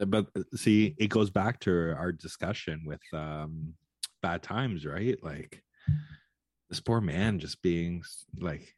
but 0.07 0.27
see 0.55 0.95
it 0.97 1.07
goes 1.07 1.29
back 1.29 1.59
to 1.59 1.93
our 1.97 2.11
discussion 2.11 2.83
with 2.85 3.01
um 3.13 3.73
bad 4.21 4.41
times 4.41 4.85
right 4.85 5.21
like 5.23 5.61
this 6.69 6.79
poor 6.79 7.01
man 7.01 7.39
just 7.39 7.61
being 7.61 8.01
like 8.39 8.75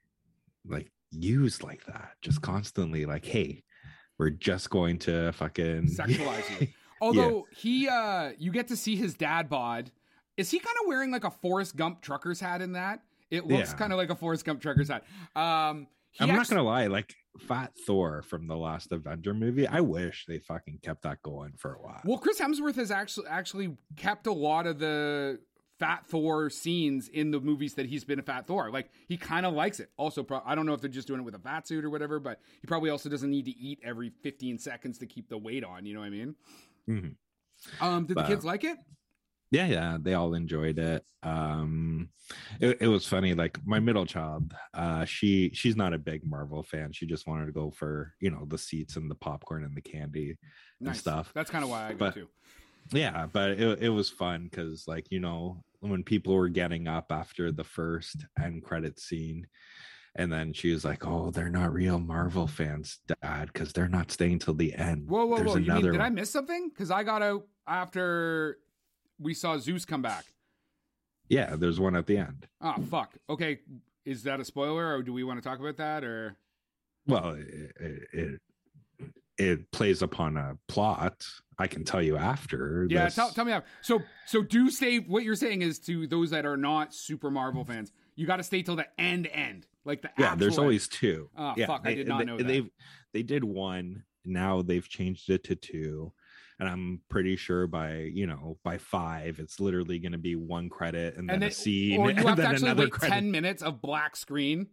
like 0.66 0.92
used 1.12 1.64
like 1.64 1.86
that 1.86 2.14
just 2.22 2.42
constantly 2.42 3.06
like 3.06 3.26
hey 3.26 3.64
we're 4.18 4.30
just 4.30 4.70
going 4.70 5.00
to 5.00 5.32
fucking 5.32 5.88
Sexualize 5.88 6.62
you. 6.62 6.68
Although 7.02 7.48
he, 7.56 7.88
uh, 7.90 8.32
you 8.38 8.52
get 8.52 8.68
to 8.70 8.76
see 8.78 8.96
his 8.96 9.14
dad 9.16 9.50
bod. 9.50 9.92
Is 10.38 10.50
he 10.52 10.60
kind 10.60 10.76
of 10.82 10.88
wearing 10.88 11.12
like 11.12 11.24
a 11.26 11.32
Forrest 11.32 11.76
Gump 11.76 12.02
trucker's 12.02 12.40
hat 12.40 12.62
in 12.62 12.72
that? 12.74 13.02
It 13.30 13.48
looks 13.48 13.72
Yeah. 13.72 13.78
kind 13.78 13.92
of 13.92 13.98
like 13.98 14.10
a 14.10 14.16
Forrest 14.16 14.46
Gump 14.46 14.62
trucker's 14.62 14.88
hat. 14.90 15.04
Um, 15.36 15.88
i'm 16.20 16.28
not 16.28 16.50
gonna 16.50 16.62
lie 16.62 16.88
like 16.88 17.16
fat 17.48 17.72
thor 17.88 18.22
from 18.22 18.46
the 18.46 18.58
last 18.58 18.92
avenger 18.92 19.34
movie 19.34 19.66
i 19.66 19.80
wish 19.80 20.26
they 20.28 20.40
fucking 20.40 20.78
kept 20.84 21.04
that 21.04 21.22
going 21.22 21.54
for 21.56 21.74
a 21.74 21.82
while 21.82 22.02
Well, 22.04 22.18
Chris 22.18 22.38
Hemsworth 22.38 22.76
has 22.76 22.92
actually 22.92 23.28
actually 23.28 23.78
kept 23.96 24.28
a 24.28 24.34
lot 24.34 24.68
of 24.68 24.80
the 24.80 25.40
Fat 25.80 26.06
Thor 26.06 26.50
scenes 26.52 27.08
in 27.08 27.32
the 27.32 27.40
movies 27.40 27.74
that 27.76 27.88
he's 27.88 28.04
been 28.04 28.20
a 28.20 28.22
Fat 28.22 28.46
Thor. 28.46 28.70
Like 28.70 28.92
he 29.08 29.18
kind 29.18 29.48
of 29.48 29.54
likes 29.56 29.80
it. 29.80 29.90
Also, 29.98 30.22
pro- 30.22 30.44
I 30.46 30.54
don't 30.54 30.68
know 30.68 30.74
if 30.74 30.82
they're 30.82 30.90
just 30.92 31.08
doing 31.08 31.22
it 31.22 31.24
with 31.24 31.34
a 31.34 31.40
fat 31.40 31.68
suit 31.68 31.84
or 31.84 31.90
whatever, 31.90 32.20
but 32.20 32.40
he 32.62 32.68
probably 32.68 32.92
also 32.92 33.10
doesn't 33.10 33.32
need 33.32 33.46
to 33.46 33.58
eat 33.58 33.80
every 33.84 34.12
15 34.22 34.60
seconds 34.60 35.00
to 35.00 35.08
keep 35.08 35.28
the 35.28 35.40
weight 35.40 35.64
on. 35.64 35.88
You 35.88 35.96
know 35.96 36.02
what 36.02 36.06
I 36.06 36.10
mean? 36.12 36.36
Mhm. 36.92 37.16
Um, 37.80 38.06
did 38.06 38.18
the 38.18 38.24
kids 38.24 38.44
like 38.46 38.64
it? 38.64 38.78
yeah 39.54 39.66
yeah 39.68 39.98
they 40.02 40.14
all 40.14 40.34
enjoyed 40.34 40.80
it 40.80 41.04
um 41.24 42.08
it, 42.62 42.78
it 42.80 42.88
was 42.88 43.06
funny 43.06 43.34
like 43.34 43.60
my 43.66 43.82
middle 43.82 44.06
child 44.06 44.54
uh 44.74 45.04
she 45.04 45.52
she's 45.54 45.76
not 45.76 45.94
a 45.94 45.98
big 45.98 46.26
marvel 46.26 46.64
fan 46.64 46.90
she 46.94 47.06
just 47.06 47.28
wanted 47.28 47.46
to 47.48 47.52
go 47.52 47.70
for 47.70 48.14
you 48.22 48.32
know 48.32 48.46
the 48.48 48.58
seats 48.58 48.96
and 48.96 49.12
the 49.12 49.16
popcorn 49.16 49.66
and 49.66 49.76
the 49.76 49.82
candy 49.82 50.38
and 50.80 50.96
stuff 50.96 51.34
That's 51.36 51.52
kind 51.52 51.66
of 51.66 51.70
why 51.70 51.88
I 51.88 51.92
go 51.92 51.98
But- 51.98 52.14
too. 52.14 52.28
yeah 52.94 53.28
but 53.32 53.52
it, 53.52 53.80
it 53.84 53.90
was 53.90 54.10
fun 54.10 54.48
because 54.50 54.88
like 54.88 55.08
you 55.12 55.20
know 55.20 55.62
when 55.82 56.02
people 56.04 56.34
were 56.34 56.48
getting 56.62 56.88
up 56.88 57.12
after 57.12 57.52
the 57.52 57.66
first 57.66 58.26
end 58.42 58.64
credit 58.64 59.00
scene 59.02 59.46
and 60.16 60.32
then 60.32 60.52
she 60.54 60.72
was 60.72 60.84
like 60.84 61.06
oh 61.08 61.32
they're 61.32 61.50
not 61.50 61.74
real 61.74 62.00
marvel 62.00 62.48
fans 62.48 63.00
dad 63.22 63.50
because 63.54 63.72
they're 63.74 63.88
not 63.88 64.12
staying 64.12 64.40
till 64.40 64.54
the 64.54 64.74
end 64.76 65.08
Whoa, 65.10 65.26
whoa, 65.26 65.38
There's 65.38 65.50
whoa! 65.52 65.58
You 65.58 65.74
mean 65.74 65.92
did 65.92 66.02
I 66.02 66.10
miss 66.10 66.30
something? 66.30 66.70
Because 66.70 66.92
I 66.92 67.04
got 67.04 67.22
out 67.22 67.46
after 67.68 68.58
we 69.20 69.34
saw 69.34 69.58
Zeus 69.58 69.86
come 69.86 70.02
back. 70.02 70.26
yeah 71.30 71.56
there's 71.56 71.80
one 71.80 71.96
at 71.96 72.08
the 72.08 72.18
end 72.18 72.48
Oh 72.62 72.76
fuck. 72.90 73.14
Okay, 73.30 73.60
is 74.06 74.24
that 74.24 74.40
a 74.40 74.46
spoiler, 74.46 74.96
or 74.96 75.02
do 75.04 75.14
we 75.14 75.24
want 75.24 75.42
to 75.42 75.48
talk 75.48 75.60
about 75.60 75.78
that, 75.78 76.04
or? 76.04 76.36
well 77.08 77.32
it, 77.32 77.72
it, 78.14 78.42
it 79.38 79.72
plays 79.72 80.02
upon 80.04 80.38
a 80.38 80.56
plot 80.68 81.26
i 81.58 81.66
can 81.68 81.84
tell 81.84 82.02
you 82.02 82.16
after 82.18 82.86
Yeah, 82.90 83.06
this. 83.06 83.16
tell, 83.16 83.30
tell 83.32 83.46
me 83.46 83.52
after. 83.54 83.68
So, 83.82 84.00
so 84.28 84.42
do 84.44 84.70
stay. 84.70 84.98
What 85.00 85.24
you're 85.24 85.36
saying 85.36 85.62
is 85.62 85.80
to 85.82 86.06
those 86.08 86.30
that 86.32 86.46
are 86.46 86.58
not 86.58 86.94
super 86.94 87.32
Marvel 87.32 87.64
fans, 87.64 87.92
you 88.16 88.26
got 88.28 88.38
to 88.38 88.44
stay 88.44 88.62
till 88.62 88.76
the 88.76 88.88
end, 89.00 89.28
end, 89.28 89.66
like 89.86 90.02
the 90.02 90.10
yeah 90.18 90.36
there's 90.36 90.54
actual 90.54 90.64
always 90.66 90.88
two 90.88 91.30
Oh, 91.38 91.54
yeah 91.58 91.66
fuck, 91.68 91.82
I 91.84 91.90
they, 91.90 91.96
did 91.96 92.08
not 92.08 92.20
they, 92.20 92.26
know 92.26 92.38
that. 92.38 92.48
they've 92.48 92.70
they 93.14 93.24
did 93.24 93.44
one 93.44 94.04
now 94.26 94.62
they've 94.62 94.88
changed 94.88 95.30
it 95.32 95.44
to 95.46 95.56
two 95.56 96.14
and 96.60 96.70
i'm 96.70 97.02
pretty 97.10 97.36
sure 97.36 97.66
by 97.66 97.96
you 98.14 98.28
know 98.28 98.58
by 98.64 98.78
five 98.78 99.40
it's 99.40 99.60
literally 99.60 99.98
going 99.98 100.12
to 100.12 100.20
be 100.20 100.36
one 100.36 100.70
credit 100.70 101.18
and 101.18 101.28
then 101.28 101.36
and 101.42 101.44
a 101.46 101.52
scene 101.52 102.00
or 102.00 102.04
you 102.12 102.16
and 102.18 102.20
have 102.28 102.36
to 102.36 102.42
then 102.44 102.52
actually 102.52 102.68
another 102.70 102.84
wait 102.84 102.92
credit 102.92 103.14
ten 103.16 103.32
minutes 103.32 103.64
of 103.64 103.82
black 103.82 104.16
screen, 104.16 104.68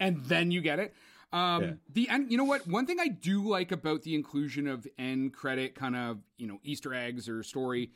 and 0.00 0.24
then 0.24 0.50
you 0.50 0.62
get 0.62 0.78
it. 0.78 0.94
Um, 1.30 1.62
Yeah. 1.62 1.72
the 1.92 2.08
end. 2.08 2.30
You 2.32 2.38
know 2.38 2.44
what? 2.44 2.66
One 2.66 2.86
thing 2.86 2.98
I 2.98 3.08
do 3.08 3.46
like 3.46 3.70
about 3.72 4.00
the 4.02 4.14
inclusion 4.14 4.66
of 4.66 4.86
end 4.98 5.34
credit 5.34 5.74
kind 5.74 5.94
of 5.94 6.20
you 6.38 6.46
know 6.46 6.58
Easter 6.64 6.94
eggs 6.94 7.28
or 7.28 7.42
story 7.42 7.90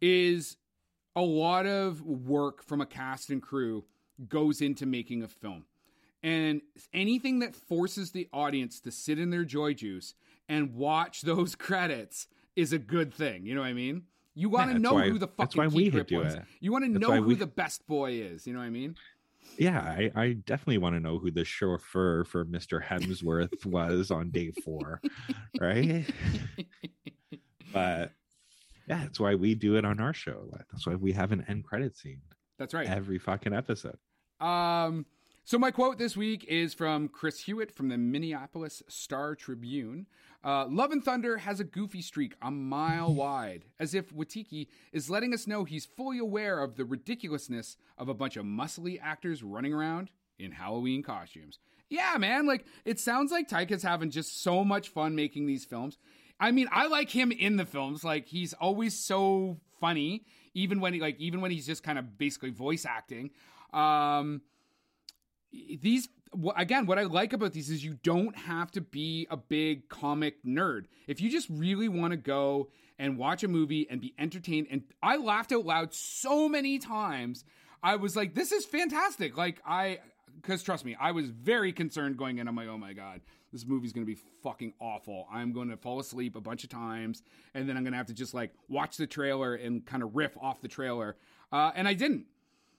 is 0.00 0.56
a 1.14 1.20
lot 1.22 1.66
of 1.66 2.02
work 2.02 2.64
from 2.64 2.80
a 2.80 2.86
cast 2.86 3.30
and 3.30 3.40
crew 3.40 3.84
goes 4.26 4.60
into 4.60 4.86
making 4.86 5.22
a 5.22 5.28
film. 5.28 5.64
And 6.22 6.62
anything 6.92 7.38
that 7.40 7.54
forces 7.54 8.10
the 8.10 8.28
audience 8.32 8.80
to 8.80 8.90
sit 8.90 9.18
in 9.18 9.30
their 9.30 9.44
joy 9.44 9.74
juice 9.74 10.14
and 10.48 10.74
watch 10.74 11.22
those 11.22 11.54
credits 11.54 12.26
is 12.56 12.72
a 12.72 12.78
good 12.78 13.14
thing. 13.14 13.46
You 13.46 13.54
know 13.54 13.60
what 13.60 13.68
I 13.68 13.72
mean? 13.74 14.02
You 14.34 14.48
want 14.48 14.68
to 14.70 14.74
that's 14.74 14.82
know 14.82 14.94
why- 14.94 15.08
who 15.10 15.18
the 15.18 15.28
fucking 15.28 15.70
key 15.70 15.90
grip 15.90 16.10
was. 16.10 16.34
it. 16.34 16.42
You 16.60 16.72
want 16.72 16.84
to 16.84 16.90
know 16.98 17.12
who 17.12 17.22
we- 17.28 17.34
the 17.34 17.46
best 17.46 17.86
boy 17.86 18.12
is. 18.12 18.46
You 18.46 18.52
know 18.52 18.58
what 18.60 18.66
I 18.66 18.70
mean? 18.70 18.96
Yeah, 19.56 19.80
I, 19.80 20.10
I 20.14 20.32
definitely 20.34 20.78
want 20.78 20.94
to 20.96 21.00
know 21.00 21.18
who 21.18 21.30
the 21.30 21.44
chauffeur 21.44 22.22
for 22.24 22.44
Mr. 22.44 22.84
Hemsworth 22.84 23.64
was 23.66 24.10
on 24.10 24.30
day 24.30 24.50
four, 24.64 25.00
right? 25.60 26.04
but 27.72 28.12
yeah, 28.86 28.98
that's 29.02 29.18
why 29.20 29.34
we 29.34 29.54
do 29.54 29.76
it 29.76 29.84
on 29.84 30.00
our 30.00 30.12
show. 30.12 30.48
That's 30.70 30.86
why 30.86 30.94
we 30.96 31.12
have 31.12 31.32
an 31.32 31.44
end 31.48 31.64
credit 31.64 31.96
scene 31.96 32.20
That's 32.58 32.74
right. 32.74 32.86
every 32.88 33.18
fucking 33.18 33.52
episode. 33.52 33.98
Um, 34.40 35.06
so 35.44 35.58
my 35.58 35.70
quote 35.70 35.96
this 35.96 36.16
week 36.16 36.44
is 36.44 36.74
from 36.74 37.08
Chris 37.08 37.40
Hewitt 37.40 37.72
from 37.72 37.88
the 37.88 37.96
Minneapolis 37.96 38.82
Star 38.86 39.34
Tribune. 39.34 40.06
Uh, 40.44 40.66
Love 40.68 40.92
and 40.92 41.02
Thunder 41.02 41.38
has 41.38 41.58
a 41.58 41.64
goofy 41.64 42.02
streak 42.02 42.34
a 42.42 42.50
mile 42.50 43.14
wide, 43.14 43.64
as 43.80 43.94
if 43.94 44.14
Waititi 44.14 44.68
is 44.92 45.08
letting 45.08 45.32
us 45.32 45.46
know 45.46 45.64
he's 45.64 45.86
fully 45.86 46.18
aware 46.18 46.62
of 46.62 46.76
the 46.76 46.84
ridiculousness 46.84 47.76
of 47.96 48.08
a 48.08 48.14
bunch 48.14 48.36
of 48.36 48.44
muscly 48.44 49.00
actors 49.02 49.42
running 49.42 49.72
around 49.72 50.10
in 50.38 50.52
Halloween 50.52 51.02
costumes. 51.02 51.58
Yeah, 51.88 52.16
man, 52.18 52.46
like 52.46 52.66
it 52.84 53.00
sounds 53.00 53.32
like 53.32 53.48
Taika's 53.48 53.82
having 53.82 54.10
just 54.10 54.42
so 54.42 54.64
much 54.64 54.90
fun 54.90 55.14
making 55.14 55.46
these 55.46 55.64
films. 55.64 55.96
I 56.38 56.50
mean, 56.50 56.68
I 56.70 56.86
like 56.86 57.10
him 57.10 57.32
in 57.32 57.56
the 57.56 57.66
films. 57.66 58.04
Like 58.04 58.26
he's 58.26 58.52
always 58.52 58.94
so 58.98 59.58
funny, 59.80 60.24
even 60.54 60.80
when 60.80 60.92
he 60.92 61.00
like 61.00 61.18
even 61.18 61.40
when 61.40 61.50
he's 61.50 61.66
just 61.66 61.82
kind 61.82 61.98
of 61.98 62.18
basically 62.18 62.50
voice 62.50 62.84
acting. 62.84 63.30
Um, 63.72 64.42
these 65.52 66.08
again 66.56 66.86
what 66.86 66.98
i 66.98 67.04
like 67.04 67.32
about 67.32 67.52
these 67.52 67.70
is 67.70 67.82
you 67.82 67.96
don't 68.02 68.36
have 68.36 68.70
to 68.70 68.80
be 68.80 69.26
a 69.30 69.36
big 69.36 69.88
comic 69.88 70.42
nerd. 70.44 70.84
If 71.06 71.20
you 71.20 71.30
just 71.30 71.48
really 71.50 71.88
want 71.88 72.12
to 72.12 72.16
go 72.16 72.68
and 72.98 73.16
watch 73.16 73.44
a 73.44 73.48
movie 73.48 73.86
and 73.88 74.00
be 74.00 74.14
entertained 74.18 74.66
and 74.70 74.82
i 75.02 75.16
laughed 75.16 75.52
out 75.52 75.64
loud 75.64 75.94
so 75.94 76.48
many 76.48 76.78
times 76.78 77.44
i 77.82 77.96
was 77.96 78.14
like 78.14 78.34
this 78.34 78.52
is 78.52 78.64
fantastic. 78.64 79.36
Like 79.36 79.60
i 79.66 80.00
because 80.40 80.62
trust 80.62 80.84
me 80.84 80.96
i 81.00 81.12
was 81.12 81.30
very 81.30 81.72
concerned 81.72 82.16
going 82.16 82.38
in. 82.38 82.48
I'm 82.48 82.56
like 82.56 82.68
oh 82.68 82.78
my 82.78 82.92
god 82.92 83.20
this 83.50 83.64
movie's 83.64 83.94
gonna 83.94 84.04
be 84.04 84.18
fucking 84.42 84.74
awful. 84.78 85.26
I'm 85.32 85.54
gonna 85.54 85.78
fall 85.78 85.98
asleep 85.98 86.36
a 86.36 86.40
bunch 86.42 86.62
of 86.62 86.70
times 86.70 87.22
and 87.54 87.66
then 87.68 87.76
i'm 87.76 87.84
gonna 87.84 87.96
have 87.96 88.06
to 88.06 88.14
just 88.14 88.34
like 88.34 88.52
watch 88.68 88.98
the 88.98 89.06
trailer 89.06 89.54
and 89.54 89.84
kind 89.86 90.02
of 90.02 90.14
riff 90.14 90.36
off 90.40 90.60
the 90.60 90.68
trailer. 90.68 91.16
Uh, 91.50 91.70
and 91.74 91.88
i 91.88 91.94
didn't 91.94 92.26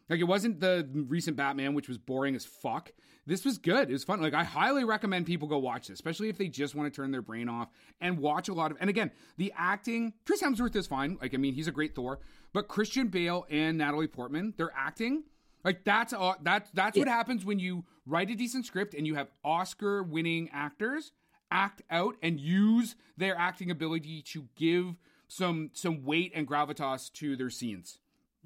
like 0.10 0.20
it 0.20 0.26
wasn't 0.26 0.60
the 0.60 0.88
recent 0.94 1.38
Batman, 1.38 1.74
which 1.74 1.88
was 1.88 1.98
boring 1.98 2.36
as 2.36 2.46
fuck. 2.46 2.92
This 3.26 3.46
was 3.46 3.60
good. 3.60 3.90
It 3.90 3.94
was 3.94 4.04
fun. 4.04 4.22
Like 4.22 4.34
I 4.34 4.44
highly 4.44 4.84
recommend 4.84 5.28
people 5.28 5.48
go 5.48 5.60
watch 5.60 5.88
this, 5.88 5.96
especially 5.96 6.30
if 6.30 6.38
they 6.38 6.48
just 6.48 6.74
want 6.74 6.92
to 6.92 6.96
turn 6.96 7.12
their 7.12 7.22
brain 7.22 7.48
off 7.48 7.70
and 8.02 8.18
watch 8.18 8.50
a 8.50 8.54
lot 8.54 8.72
of. 8.72 8.78
And 8.80 8.90
again, 8.90 9.12
the 9.38 9.54
acting. 9.56 10.14
Chris 10.26 10.42
Hemsworth 10.42 10.76
is 10.76 10.88
fine. 10.88 11.18
Like 11.22 11.34
I 11.34 11.38
mean, 11.38 11.54
he's 11.54 11.68
a 11.68 11.72
great 11.72 11.94
Thor. 11.94 12.20
But 12.54 12.68
Christian 12.68 13.08
Bale 13.08 13.46
and 13.50 13.78
Natalie 13.78 14.08
Portman, 14.08 14.56
they're 14.58 14.74
acting. 14.76 15.24
Like 15.64 15.84
that's 15.84 16.14
uh, 16.14 16.34
that's 16.42 16.72
that's 16.72 16.98
what 16.98 17.08
happens 17.08 17.46
when 17.46 17.60
you 17.60 17.86
write 18.06 18.32
a 18.32 18.36
decent 18.36 18.66
script 18.66 18.94
and 18.94 19.06
you 19.06 19.16
have 19.16 19.30
Oscar-winning 19.44 20.50
actors 20.52 21.12
act 21.52 21.82
out 21.92 22.16
and 22.24 22.40
use 22.40 22.96
their 23.18 23.36
acting 23.38 23.70
ability 23.70 24.22
to 24.22 24.48
give 24.56 24.96
some 25.28 25.70
some 25.74 26.04
weight 26.04 26.32
and 26.34 26.48
gravitas 26.48 27.12
to 27.14 27.36
their 27.36 27.50
scenes. 27.50 28.00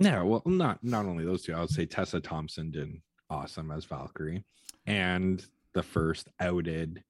Yeah, 0.04 0.22
well, 0.24 0.42
not 0.46 0.84
not 0.84 1.06
only 1.06 1.24
those 1.24 1.44
two, 1.44 1.54
I 1.54 1.62
would 1.62 1.70
say 1.70 1.86
Tessa 1.86 2.20
Thompson 2.20 2.72
did 2.72 3.02
awesome 3.30 3.72
as 3.72 3.86
Valkyrie, 3.86 4.44
and 4.86 5.46
the 5.74 5.84
first 5.84 6.30
outed, 6.40 7.04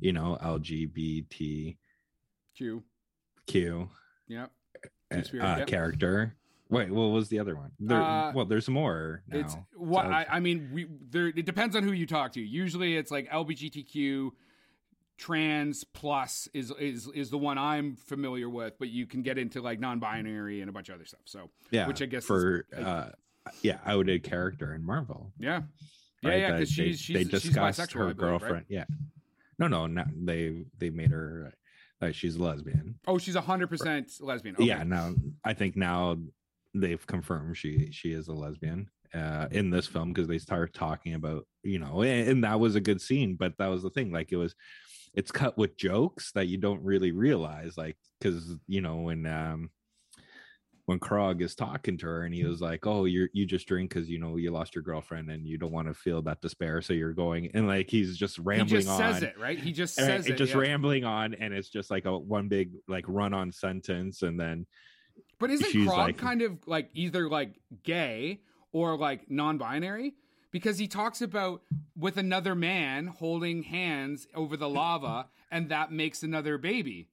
you 0.00 0.12
know, 0.12 0.38
LGBTQ 0.42 1.76
Q. 3.46 3.88
Yep. 4.28 4.50
uh, 5.12 5.16
yep. 5.32 5.66
character. 5.66 6.34
Wait, 6.68 6.90
what 6.90 7.06
was 7.06 7.28
the 7.28 7.38
other 7.38 7.54
one? 7.54 7.70
There, 7.78 8.00
Uh, 8.02 8.32
well, 8.32 8.44
there's 8.44 8.68
more 8.68 9.22
now. 9.28 9.38
It's 9.38 9.56
what 9.76 10.04
So- 10.04 10.10
I, 10.10 10.26
I 10.28 10.40
mean. 10.40 10.70
We 10.72 10.86
there. 11.10 11.28
It 11.28 11.46
depends 11.46 11.76
on 11.76 11.82
who 11.82 11.92
you 11.92 12.06
talk 12.06 12.32
to. 12.32 12.40
Usually, 12.40 12.96
it's 12.96 13.10
like 13.10 13.28
LGBTQ, 13.30 14.30
trans 15.18 15.84
plus 15.84 16.48
is 16.52 16.72
is 16.78 17.08
is 17.14 17.30
the 17.30 17.38
one 17.38 17.58
I'm 17.58 17.96
familiar 17.96 18.48
with. 18.48 18.78
But 18.78 18.88
you 18.88 19.06
can 19.06 19.22
get 19.22 19.38
into 19.38 19.60
like 19.60 19.80
non-binary 19.80 20.60
and 20.60 20.68
a 20.68 20.72
bunch 20.72 20.88
of 20.88 20.96
other 20.96 21.06
stuff. 21.06 21.20
So 21.24 21.50
yeah, 21.70 21.86
which 21.86 22.02
I 22.02 22.06
guess 22.06 22.24
for 22.24 22.66
like- 22.72 22.86
uh, 22.86 23.08
yeah, 23.62 23.78
outed 23.86 24.22
character 24.22 24.74
in 24.74 24.84
Marvel. 24.84 25.32
yeah, 25.38 25.62
yeah, 26.22 26.30
right? 26.30 26.40
yeah. 26.40 26.52
Because 26.52 26.68
they- 26.70 26.84
she's 26.86 27.00
she's 27.00 27.16
they 27.16 27.24
discussed 27.24 27.80
bisexual. 27.80 27.92
her 27.94 28.00
believe, 28.04 28.16
girlfriend. 28.16 28.54
Right? 28.54 28.66
Yeah, 28.68 28.84
no, 29.58 29.68
no, 29.68 29.86
no, 29.86 30.04
they 30.24 30.64
they 30.78 30.90
made 30.90 31.10
her 31.10 31.52
like 32.00 32.14
she's 32.14 32.36
a 32.36 32.42
lesbian. 32.42 32.98
Oh, 33.06 33.18
she's 33.18 33.34
hundred 33.36 33.68
percent 33.68 34.12
lesbian. 34.20 34.56
Okay. 34.56 34.64
Yeah, 34.64 34.82
now 34.82 35.14
I 35.44 35.54
think 35.54 35.76
now 35.76 36.18
they've 36.74 37.06
confirmed 37.06 37.56
she 37.56 37.90
she 37.90 38.12
is 38.12 38.28
a 38.28 38.34
lesbian 38.34 38.90
uh 39.14 39.46
in 39.52 39.70
this 39.70 39.86
film 39.86 40.12
because 40.12 40.28
they 40.28 40.36
start 40.36 40.74
talking 40.74 41.14
about 41.14 41.46
you 41.62 41.78
know 41.78 42.02
and, 42.02 42.28
and 42.28 42.44
that 42.44 42.58
was 42.60 42.74
a 42.74 42.80
good 42.80 43.00
scene 43.00 43.34
but 43.34 43.56
that 43.56 43.68
was 43.68 43.82
the 43.82 43.88
thing 43.88 44.10
like 44.12 44.30
it 44.32 44.36
was 44.36 44.54
it's 45.16 45.32
cut 45.32 45.56
with 45.58 45.76
jokes 45.76 46.30
that 46.32 46.46
you 46.46 46.58
don't 46.58 46.82
really 46.82 47.10
realize 47.10 47.76
like 47.76 47.96
because 48.20 48.54
you 48.68 48.80
know 48.80 48.96
when 48.96 49.26
um 49.26 49.70
when 50.84 51.00
Korg 51.00 51.42
is 51.42 51.56
talking 51.56 51.98
to 51.98 52.06
her 52.06 52.22
and 52.22 52.32
he 52.32 52.44
was 52.44 52.60
like, 52.60 52.86
"Oh, 52.86 53.06
you 53.06 53.28
you 53.32 53.44
just 53.44 53.66
drink 53.66 53.90
because 53.92 54.08
you 54.08 54.20
know 54.20 54.36
you 54.36 54.52
lost 54.52 54.76
your 54.76 54.82
girlfriend 54.84 55.30
and 55.30 55.44
you 55.44 55.58
don't 55.58 55.72
want 55.72 55.88
to 55.88 55.94
feel 55.94 56.22
that 56.22 56.40
despair, 56.40 56.80
so 56.80 56.92
you're 56.92 57.12
going." 57.12 57.50
And 57.54 57.66
like 57.66 57.90
he's 57.90 58.16
just 58.16 58.38
rambling. 58.38 58.68
He 58.68 58.74
just 58.76 58.88
on, 58.88 59.14
says 59.14 59.22
it 59.24 59.34
right. 59.38 59.58
He 59.58 59.72
just 59.72 59.98
and 59.98 60.06
says 60.06 60.26
it 60.26 60.34
it. 60.34 60.36
just 60.36 60.54
yeah. 60.54 60.60
rambling 60.60 61.04
on, 61.04 61.34
and 61.34 61.52
it's 61.52 61.68
just 61.70 61.90
like 61.90 62.04
a 62.04 62.16
one 62.16 62.46
big 62.46 62.70
like 62.86 63.04
run 63.08 63.34
on 63.34 63.50
sentence, 63.50 64.22
and 64.22 64.38
then 64.38 64.64
But 65.40 65.50
isn't 65.50 65.72
Korg 65.72 65.86
like- 65.88 66.18
kind 66.18 66.42
of 66.42 66.52
like 66.66 66.88
either 66.94 67.28
like 67.28 67.58
gay 67.82 68.42
or 68.70 68.96
like 68.96 69.28
non-binary? 69.28 70.14
Because 70.56 70.78
he 70.78 70.88
talks 70.88 71.20
about 71.20 71.60
with 71.98 72.16
another 72.16 72.54
man 72.54 73.08
holding 73.08 73.62
hands 73.62 74.26
over 74.34 74.56
the 74.56 74.70
lava, 74.70 75.26
and 75.50 75.68
that 75.68 75.92
makes 75.92 76.22
another 76.22 76.56
baby. 76.56 77.10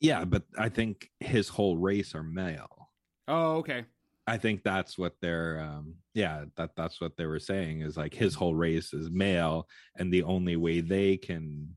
Yeah, 0.00 0.24
but 0.24 0.42
I 0.58 0.68
think 0.68 1.08
his 1.20 1.48
whole 1.48 1.76
race 1.76 2.12
are 2.16 2.24
male. 2.24 2.90
Oh, 3.28 3.58
okay. 3.58 3.84
I 4.26 4.36
think 4.36 4.64
that's 4.64 4.98
what 4.98 5.14
they're 5.20 5.60
um 5.60 5.94
yeah, 6.12 6.46
that 6.56 6.70
that's 6.76 7.00
what 7.00 7.16
they 7.16 7.26
were 7.26 7.38
saying 7.38 7.82
is 7.82 7.96
like 7.96 8.14
his 8.14 8.34
whole 8.34 8.56
race 8.56 8.92
is 8.92 9.12
male 9.12 9.68
and 9.96 10.12
the 10.12 10.24
only 10.24 10.56
way 10.56 10.80
they 10.80 11.16
can 11.18 11.76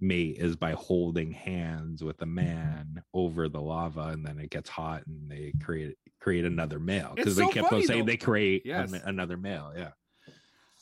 mate 0.00 0.36
is 0.40 0.56
by 0.56 0.72
holding 0.72 1.30
hands 1.30 2.02
with 2.02 2.20
a 2.22 2.26
man 2.26 3.00
over 3.14 3.48
the 3.48 3.60
lava 3.60 4.08
and 4.08 4.26
then 4.26 4.40
it 4.40 4.50
gets 4.50 4.68
hot 4.68 5.06
and 5.06 5.30
they 5.30 5.52
create 5.62 5.94
create 6.20 6.44
another 6.44 6.80
male 6.80 7.12
because 7.14 7.36
they 7.36 7.44
so 7.44 7.50
kept 7.50 7.72
on 7.72 7.82
saying 7.84 8.00
though. 8.00 8.06
they 8.06 8.16
create 8.16 8.62
Yes. 8.64 8.92
an- 8.92 9.02
another 9.04 9.36
male, 9.36 9.72
yeah. 9.76 9.90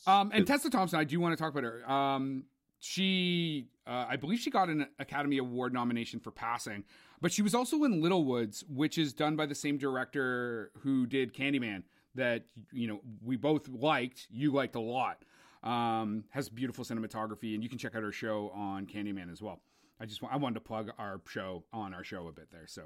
Um, 0.08 0.30
and 0.32 0.46
Tessa 0.46 0.70
Thompson, 0.70 0.98
I 0.98 1.04
do 1.04 1.20
want 1.20 1.36
to 1.36 1.42
talk 1.42 1.52
about 1.52 1.64
her. 1.64 1.90
Um, 1.90 2.44
she, 2.80 3.66
uh, 3.86 4.06
I 4.08 4.16
believe 4.16 4.38
she 4.38 4.50
got 4.50 4.68
an 4.68 4.86
Academy 4.98 5.38
Award 5.38 5.72
nomination 5.72 6.20
for 6.20 6.30
passing, 6.30 6.84
but 7.20 7.32
she 7.32 7.42
was 7.42 7.54
also 7.54 7.84
in 7.84 8.00
Little 8.00 8.24
Woods, 8.24 8.64
which 8.68 8.98
is 8.98 9.12
done 9.12 9.36
by 9.36 9.46
the 9.46 9.54
same 9.54 9.78
director 9.78 10.70
who 10.80 11.06
did 11.06 11.34
Candyman 11.34 11.82
that 12.14 12.44
you 12.72 12.86
know 12.86 13.00
we 13.22 13.36
both 13.36 13.68
liked. 13.68 14.26
You 14.30 14.52
liked 14.52 14.76
a 14.76 14.80
lot. 14.80 15.22
Um, 15.62 16.24
has 16.30 16.48
beautiful 16.48 16.84
cinematography, 16.84 17.54
and 17.54 17.62
you 17.62 17.68
can 17.68 17.78
check 17.78 17.94
out 17.96 18.02
her 18.02 18.12
show 18.12 18.50
on 18.54 18.86
Candyman 18.86 19.30
as 19.30 19.42
well. 19.42 19.60
I 20.00 20.06
just 20.06 20.22
wa- 20.22 20.30
I 20.32 20.36
wanted 20.36 20.54
to 20.54 20.60
plug 20.60 20.90
our 20.98 21.20
show 21.28 21.64
on 21.72 21.92
our 21.92 22.04
show 22.04 22.28
a 22.28 22.32
bit 22.32 22.48
there. 22.52 22.66
So 22.66 22.82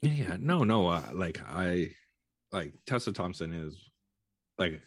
Yeah, 0.00 0.12
yeah. 0.12 0.36
No, 0.40 0.64
no. 0.64 0.88
Uh, 0.88 1.02
like 1.12 1.40
I, 1.46 1.90
like 2.50 2.72
Tessa 2.86 3.12
Thompson 3.12 3.52
is, 3.52 3.76
like, 4.58 4.80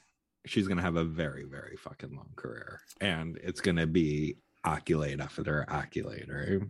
she's 0.45 0.67
gonna 0.67 0.81
have 0.81 0.95
a 0.95 1.03
very, 1.03 1.43
very 1.43 1.75
fucking 1.77 2.15
long 2.15 2.31
career, 2.35 2.81
and 2.99 3.37
it's 3.43 3.61
gonna 3.61 3.87
be 3.87 4.35
accolade 4.63 5.19
after 5.21 5.65
accolade, 5.69 6.27
right? 6.29 6.61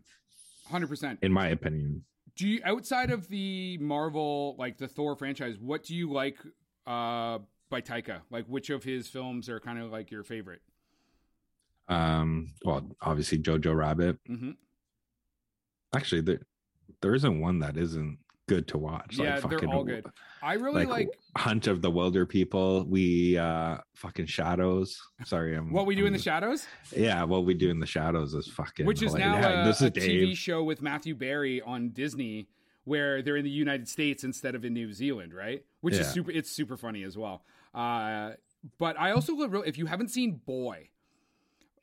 hundred 0.70 0.88
percent. 0.88 1.20
In 1.22 1.32
my 1.34 1.50
opinion. 1.50 2.04
Do 2.38 2.48
you 2.48 2.62
outside 2.64 3.12
of 3.12 3.28
the 3.28 3.78
Marvel 3.80 4.56
like 4.58 4.78
the 4.78 4.88
Thor 4.88 5.16
franchise, 5.16 5.58
what 5.60 5.84
do 5.84 5.96
you 5.96 6.12
like 6.12 6.38
uh 6.88 7.40
by 7.70 7.82
Taika? 7.82 8.22
Like 8.30 8.46
which 8.46 8.70
of 8.70 8.84
his 8.84 9.08
films 9.08 9.50
are 9.50 9.60
kind 9.60 9.80
of 9.80 9.92
like 9.92 10.12
your 10.12 10.24
favorite? 10.24 10.62
Um. 11.88 12.54
Well, 12.64 12.90
obviously 13.02 13.40
Jojo 13.40 13.76
Rabbit. 13.76 14.18
Mhm. 14.30 14.56
Actually, 15.94 16.22
there 16.22 16.40
there 17.02 17.14
isn't 17.16 17.42
one 17.42 17.60
that 17.60 17.76
isn't 17.76 18.18
good 18.52 18.68
to 18.68 18.78
watch. 18.78 19.18
Yeah, 19.18 19.36
like, 19.36 19.50
they're 19.50 19.70
all 19.70 19.86
good. 19.86 20.06
I 20.42 20.56
really 20.56 20.86
like, 20.86 21.08
like, 21.08 21.10
Hunt 21.38 21.68
of 21.68 21.82
the 21.82 21.90
Wilder 21.90 22.26
People. 22.26 22.86
We 22.86 23.38
uh 23.38 23.78
fucking 23.94 24.26
Shadows. 24.26 25.00
Sorry, 25.24 25.56
I'm 25.56 25.72
what 25.72 25.86
we 25.86 25.96
do 25.96 26.06
in 26.06 26.14
the 26.14 26.20
shadows, 26.20 26.68
Yeah, 26.96 27.24
what 27.24 27.46
we 27.46 27.54
do 27.54 27.70
in 27.70 27.80
the 27.80 27.86
shadows 27.86 28.34
is 28.34 28.48
fucking 28.48 28.86
which 28.86 29.02
is 29.02 29.14
hilarious. 29.14 29.42
now 29.42 29.50
Yeah, 29.50 29.64
a, 29.64 29.66
this 29.66 29.82
a 29.82 29.86
is 29.86 29.92
TV 29.94 30.36
show 30.36 30.64
with 30.64 30.82
Matthew 30.82 31.16
Berry 31.16 31.62
on 31.62 31.90
Disney, 31.90 32.50
where 32.84 33.22
they're 33.22 33.38
in 33.38 33.46
the 33.46 33.50
United 33.50 33.88
States 33.88 34.24
instead 34.26 34.54
of 34.54 34.66
in 34.66 34.74
New 34.74 34.92
Zealand, 34.92 35.34
right? 35.34 35.64
Which 35.80 35.96
is 35.96 36.08
super. 36.08 36.32
It's 36.32 36.52
super 36.52 36.76
funny 36.76 37.04
as 37.04 37.18
well. 37.18 37.46
Uh, 37.74 38.32
but 38.78 39.00
I 39.00 39.12
also 39.12 39.34
look 39.34 39.52
real. 39.52 39.64
If 39.64 39.78
you 39.78 39.86
haven't 39.86 40.10
seen 40.10 40.42
Boy, 40.46 40.90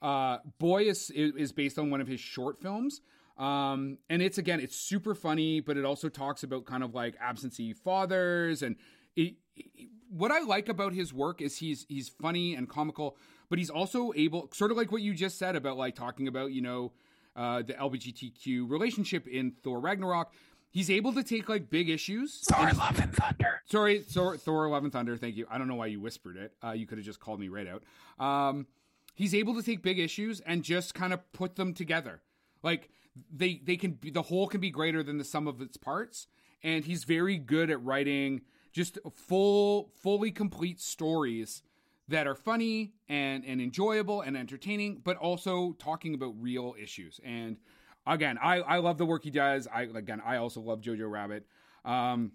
uh, 0.03 0.39
Boy 0.59 0.83
is 0.85 1.11
is 1.11 1.53
based 1.53 1.79
on 1.79 1.91
one 1.91 2.03
of 2.03 2.09
his 2.09 2.21
short 2.21 2.61
films. 2.61 3.01
Um, 3.39 3.99
and 4.11 4.21
it's 4.21 4.37
again, 4.39 4.61
it's 4.61 4.77
super 4.77 5.15
funny, 5.15 5.61
but 5.61 5.77
it 5.77 5.85
also 5.85 6.09
talks 6.09 6.43
about 6.43 6.65
kind 6.67 6.83
of 6.83 6.95
like 6.95 7.15
absentee 7.21 7.73
fathers 7.73 8.63
and 8.63 8.77
it, 9.17 9.35
it- 9.57 9.89
what 10.11 10.31
I 10.33 10.41
like 10.41 10.71
about 10.71 10.95
his 10.95 11.13
work 11.13 11.43
is 11.43 11.59
he's 11.59 11.85
he's 11.91 12.09
funny 12.09 12.55
and 12.55 12.67
comical, 12.67 13.17
but 13.51 13.59
he's 13.59 13.69
also 13.69 14.13
able, 14.17 14.49
sort 14.55 14.71
of 14.71 14.77
like 14.79 14.91
what 14.91 15.03
you 15.03 15.13
just 15.13 15.39
said 15.39 15.55
about 15.55 15.77
like 15.77 15.95
talking 15.95 16.27
about 16.29 16.51
you 16.53 16.63
know 16.63 16.93
uh, 17.37 17.61
the 17.63 17.75
LGBTQ 17.75 18.71
relationship 18.71 19.27
in 19.29 19.51
Thor 19.63 19.79
Ragnarok. 19.81 20.33
He's 20.71 20.89
able 20.91 21.13
to 21.13 21.23
take 21.23 21.49
like 21.51 21.69
big 21.69 21.91
issues. 21.91 22.41
Thor, 22.51 22.73
Love 22.73 22.99
and 23.01 23.15
Thunder. 23.15 23.61
Sorry, 23.67 24.01
Thor, 24.01 24.39
Thor: 24.39 24.69
Love 24.71 24.85
and 24.85 24.93
Thunder. 24.93 25.17
Thank 25.19 25.37
you. 25.37 25.47
I 25.51 25.59
don't 25.59 25.69
know 25.69 25.75
why 25.75 25.87
you 25.87 26.01
whispered 26.01 26.37
it. 26.39 26.55
Uh, 26.65 26.73
you 26.73 26.87
could 26.87 26.97
have 26.97 27.05
just 27.05 27.21
called 27.21 27.39
me 27.39 27.49
right 27.49 27.67
out. 27.69 27.83
Um, 28.25 28.67
he's 29.15 29.35
able 29.35 29.55
to 29.57 29.63
take 29.63 29.83
big 29.83 29.99
issues 29.99 30.41
and 30.41 30.63
just 30.63 30.95
kind 30.95 31.13
of 31.13 31.21
put 31.33 31.57
them 31.57 31.75
together. 31.75 32.23
Like 32.63 32.89
they 33.33 33.61
they 33.65 33.77
can 33.77 33.93
be, 33.93 34.11
the 34.11 34.23
whole 34.23 34.47
can 34.49 34.61
be 34.61 34.71
greater 34.71 35.03
than 35.03 35.19
the 35.19 35.25
sum 35.25 35.47
of 35.47 35.61
its 35.61 35.77
parts. 35.77 36.27
And 36.63 36.85
he's 36.85 37.05
very 37.05 37.39
good 37.39 37.71
at 37.71 37.83
writing 37.85 38.43
just 38.73 38.99
full, 39.15 39.91
fully 40.03 40.31
complete 40.31 40.81
stories 40.81 41.63
that 42.09 42.27
are 42.27 42.35
funny 42.35 42.95
and 43.09 43.45
and 43.45 43.61
enjoyable 43.61 44.23
and 44.23 44.37
entertaining, 44.37 45.01
but 45.05 45.17
also 45.17 45.73
talking 45.73 46.15
about 46.15 46.35
real 46.39 46.75
issues. 46.81 47.21
And 47.25 47.59
again, 48.07 48.39
I 48.43 48.61
I 48.61 48.79
love 48.79 48.99
the 48.99 49.07
work 49.07 49.25
he 49.25 49.31
does. 49.31 49.69
I 49.73 49.83
again, 49.83 50.23
I 50.25 50.37
also 50.37 50.61
love 50.61 50.81
Jojo 50.81 51.11
Rabbit. 51.11 51.47
Um, 51.85 52.33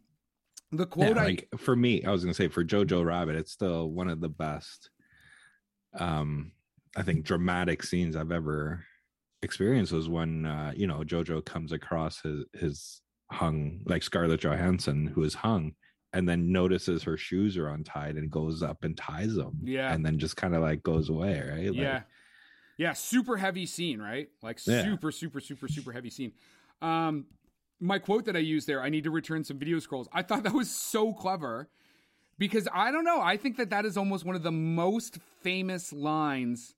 the 0.71 0.86
Yeah, 0.95 1.07
quote 1.07 1.17
I 1.17 1.23
like 1.23 1.49
for 1.57 1.75
me, 1.75 2.03
I 2.03 2.12
was 2.12 2.23
gonna 2.23 2.33
say 2.33 2.47
for 2.47 2.63
Jojo 2.63 3.05
Rabbit, 3.05 3.36
it's 3.36 3.51
still 3.51 3.89
one 3.89 4.09
of 4.09 4.21
the 4.21 4.29
best 4.29 4.89
um 5.99 6.51
I 6.95 7.03
think 7.03 7.25
dramatic 7.25 7.83
scenes 7.83 8.15
I've 8.15 8.31
ever 8.31 8.83
experienced 9.43 9.91
was 9.91 10.10
when 10.10 10.45
uh, 10.45 10.73
you 10.75 10.88
know, 10.88 10.99
Jojo 10.99 11.43
comes 11.43 11.71
across 11.71 12.21
his 12.21 12.45
his 12.53 13.01
hung 13.32 13.82
like 13.86 14.03
Scarlett 14.03 14.41
Johansson 14.41 15.08
who 15.08 15.23
is 15.23 15.34
hung 15.34 15.73
and 16.13 16.29
then 16.29 16.51
notices 16.51 17.03
her 17.03 17.17
shoes 17.17 17.58
are 17.58 17.69
untied 17.69 18.15
and 18.15 18.29
goes 18.29 18.62
up 18.62 18.84
and 18.84 18.95
ties 18.95 19.34
them. 19.34 19.60
Yeah. 19.63 19.91
And 19.91 20.06
then 20.06 20.19
just 20.19 20.38
kind 20.38 20.56
of 20.56 20.62
like 20.62 20.84
goes 20.84 21.10
away, 21.10 21.41
right? 21.41 21.65
Like, 21.71 21.75
yeah. 21.75 22.01
Yeah, 22.77 22.93
super 22.93 23.38
heavy 23.38 23.65
scene, 23.65 23.99
right? 23.99 24.29
Like 24.41 24.60
Yeah. 24.65 24.84
super, 24.84 25.12
super, 25.12 25.39
super, 25.39 25.67
super 25.67 25.91
heavy 25.91 26.10
scene. 26.10 26.34
Um, 26.82 27.25
my 27.79 27.99
quote 27.99 28.25
that 28.25 28.36
I 28.36 28.39
used 28.39 28.67
there, 28.67 28.82
I 28.82 28.89
need 28.89 29.03
to 29.03 29.12
return 29.12 29.43
some 29.43 29.58
video 29.58 29.79
scrolls. 29.79 30.08
I 30.13 30.21
thought 30.21 30.43
that 30.43 30.53
was 30.53 30.69
so 30.69 31.13
clever 31.13 31.69
because 32.38 32.67
I 32.73 32.91
don't 32.91 33.03
know. 33.03 33.19
I 33.21 33.38
think 33.38 33.58
that 33.58 33.69
that 33.71 33.86
is 33.86 33.97
almost 33.97 34.25
one 34.25 34.36
of 34.36 34.43
the 34.43 34.51
most 34.51 35.17
famous 35.41 35.91
lines 35.91 36.75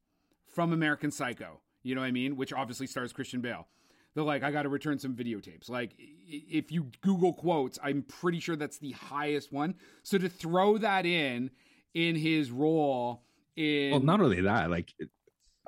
from 0.54 0.72
American 0.74 1.12
Psycho. 1.12 1.60
You 1.86 1.94
know 1.94 2.02
what 2.02 2.08
I 2.08 2.12
mean? 2.12 2.36
Which 2.36 2.52
obviously 2.52 2.88
stars 2.88 3.14
Christian 3.14 3.42
Bale. 3.42 3.68
They're 4.16 4.24
like, 4.24 4.42
I 4.44 4.50
got 4.52 4.64
to 4.64 4.70
return 4.70 4.98
some 4.98 5.14
videotapes. 5.14 5.70
Like, 5.70 5.92
if 6.28 6.72
you 6.72 6.90
Google 7.02 7.32
quotes, 7.34 7.78
I'm 7.84 8.02
pretty 8.02 8.40
sure 8.40 8.56
that's 8.56 8.80
the 8.80 8.92
highest 8.94 9.52
one. 9.54 9.76
So 10.04 10.18
to 10.18 10.28
throw 10.28 10.80
that 10.80 11.06
in 11.06 11.52
in 11.94 12.16
his 12.16 12.50
role 12.50 13.22
in 13.56 13.92
Well, 13.92 14.00
not 14.00 14.20
only 14.22 14.42
that, 14.42 14.70
like 14.72 14.92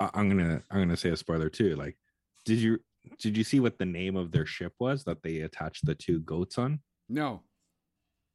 I- 0.00 0.10
I'm 0.14 0.28
gonna 0.28 0.60
I'm 0.70 0.80
gonna 0.80 0.96
say 0.96 1.10
a 1.10 1.16
spoiler 1.16 1.48
too. 1.48 1.76
Like, 1.76 1.96
did 2.44 2.58
you 2.58 2.78
did 3.20 3.36
you 3.36 3.44
see 3.44 3.60
what 3.60 3.78
the 3.78 3.86
name 3.86 4.16
of 4.16 4.32
their 4.32 4.44
ship 4.46 4.72
was 4.80 5.04
that 5.04 5.22
they 5.22 5.40
attached 5.42 5.86
the 5.86 5.94
two 5.94 6.18
goats 6.20 6.58
on? 6.58 6.80
no. 7.08 7.42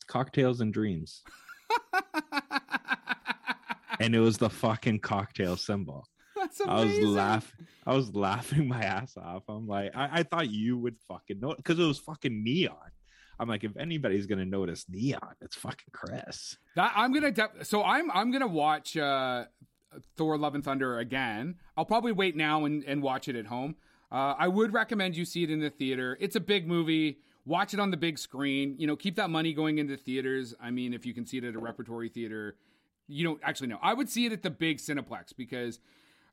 Cocktails 0.08 0.60
and 0.60 0.74
dreams, 0.74 1.24
and 4.00 4.14
it 4.16 4.20
was 4.20 4.38
the 4.38 4.50
fucking 4.50 5.00
cocktail 5.00 5.56
symbol. 5.56 6.06
That's 6.58 6.70
I 6.70 6.86
was 6.86 7.00
laughing. 7.00 7.68
I 7.86 7.96
was 7.96 8.16
laughing 8.16 8.68
my 8.68 8.84
ass 8.84 9.18
off. 9.18 9.44
I'm 9.48 9.68
like, 9.68 9.96
I, 9.96 10.20
I 10.20 10.24
thought 10.24 10.50
you 10.50 10.78
would 10.78 10.98
fucking 11.08 11.40
know 11.40 11.54
because 11.56 11.80
it 11.80 11.86
was 11.86 12.00
fucking 12.00 12.44
neon. 12.44 12.76
I'm 13.40 13.50
like, 13.50 13.64
if 13.64 13.76
anybody's 13.78 14.26
gonna 14.26 14.46
notice 14.46 14.86
neon, 14.90 15.36
it's 15.42 15.56
fucking 15.56 15.90
Chris. 15.92 16.58
That 16.76 16.94
I'm 16.96 17.14
gonna 17.14 17.32
de- 17.32 17.66
so 17.66 17.84
I'm 17.84 18.10
I'm 18.12 18.32
gonna 18.32 18.48
watch 18.48 18.96
uh, 18.96 19.46
Thor: 20.16 20.38
Love 20.38 20.56
and 20.56 20.64
Thunder 20.64 21.00
again. 21.00 21.56
I'll 21.76 21.86
probably 21.86 22.12
wait 22.12 22.36
now 22.36 22.66
and, 22.66 22.84
and 22.86 23.02
watch 23.02 23.28
it 23.28 23.36
at 23.36 23.48
home. 23.48 23.76
Uh, 24.12 24.36
I 24.38 24.48
would 24.48 24.74
recommend 24.74 25.18
you 25.18 25.26
see 25.26 25.44
it 25.44 25.50
in 25.50 25.60
the 25.60 25.72
theater. 25.72 26.18
It's 26.22 26.36
a 26.36 26.40
big 26.40 26.68
movie. 26.68 27.18
Watch 27.46 27.74
it 27.74 27.80
on 27.80 27.92
the 27.92 27.98
big 27.98 28.20
screen. 28.20 28.76
You 28.78 28.88
know, 28.88 28.96
keep 28.96 29.16
that 29.16 29.30
money 29.30 29.54
going 29.54 29.80
into 29.80 29.98
theaters. 29.98 30.54
I 30.62 30.72
mean, 30.72 30.94
if 30.94 31.06
you 31.06 31.14
can 31.14 31.26
see 31.26 31.40
it 31.40 31.44
at 31.44 31.56
a 31.56 31.60
repertory 31.60 32.10
theater, 32.10 32.56
you 33.08 33.26
don't 33.26 33.42
actually 33.44 33.68
know. 33.68 33.80
I 33.82 33.94
would 33.94 34.08
see 34.08 34.26
it 34.26 34.32
at 34.32 34.44
the 34.44 34.50
big 34.52 34.78
Cineplex 34.78 35.36
because 35.36 35.80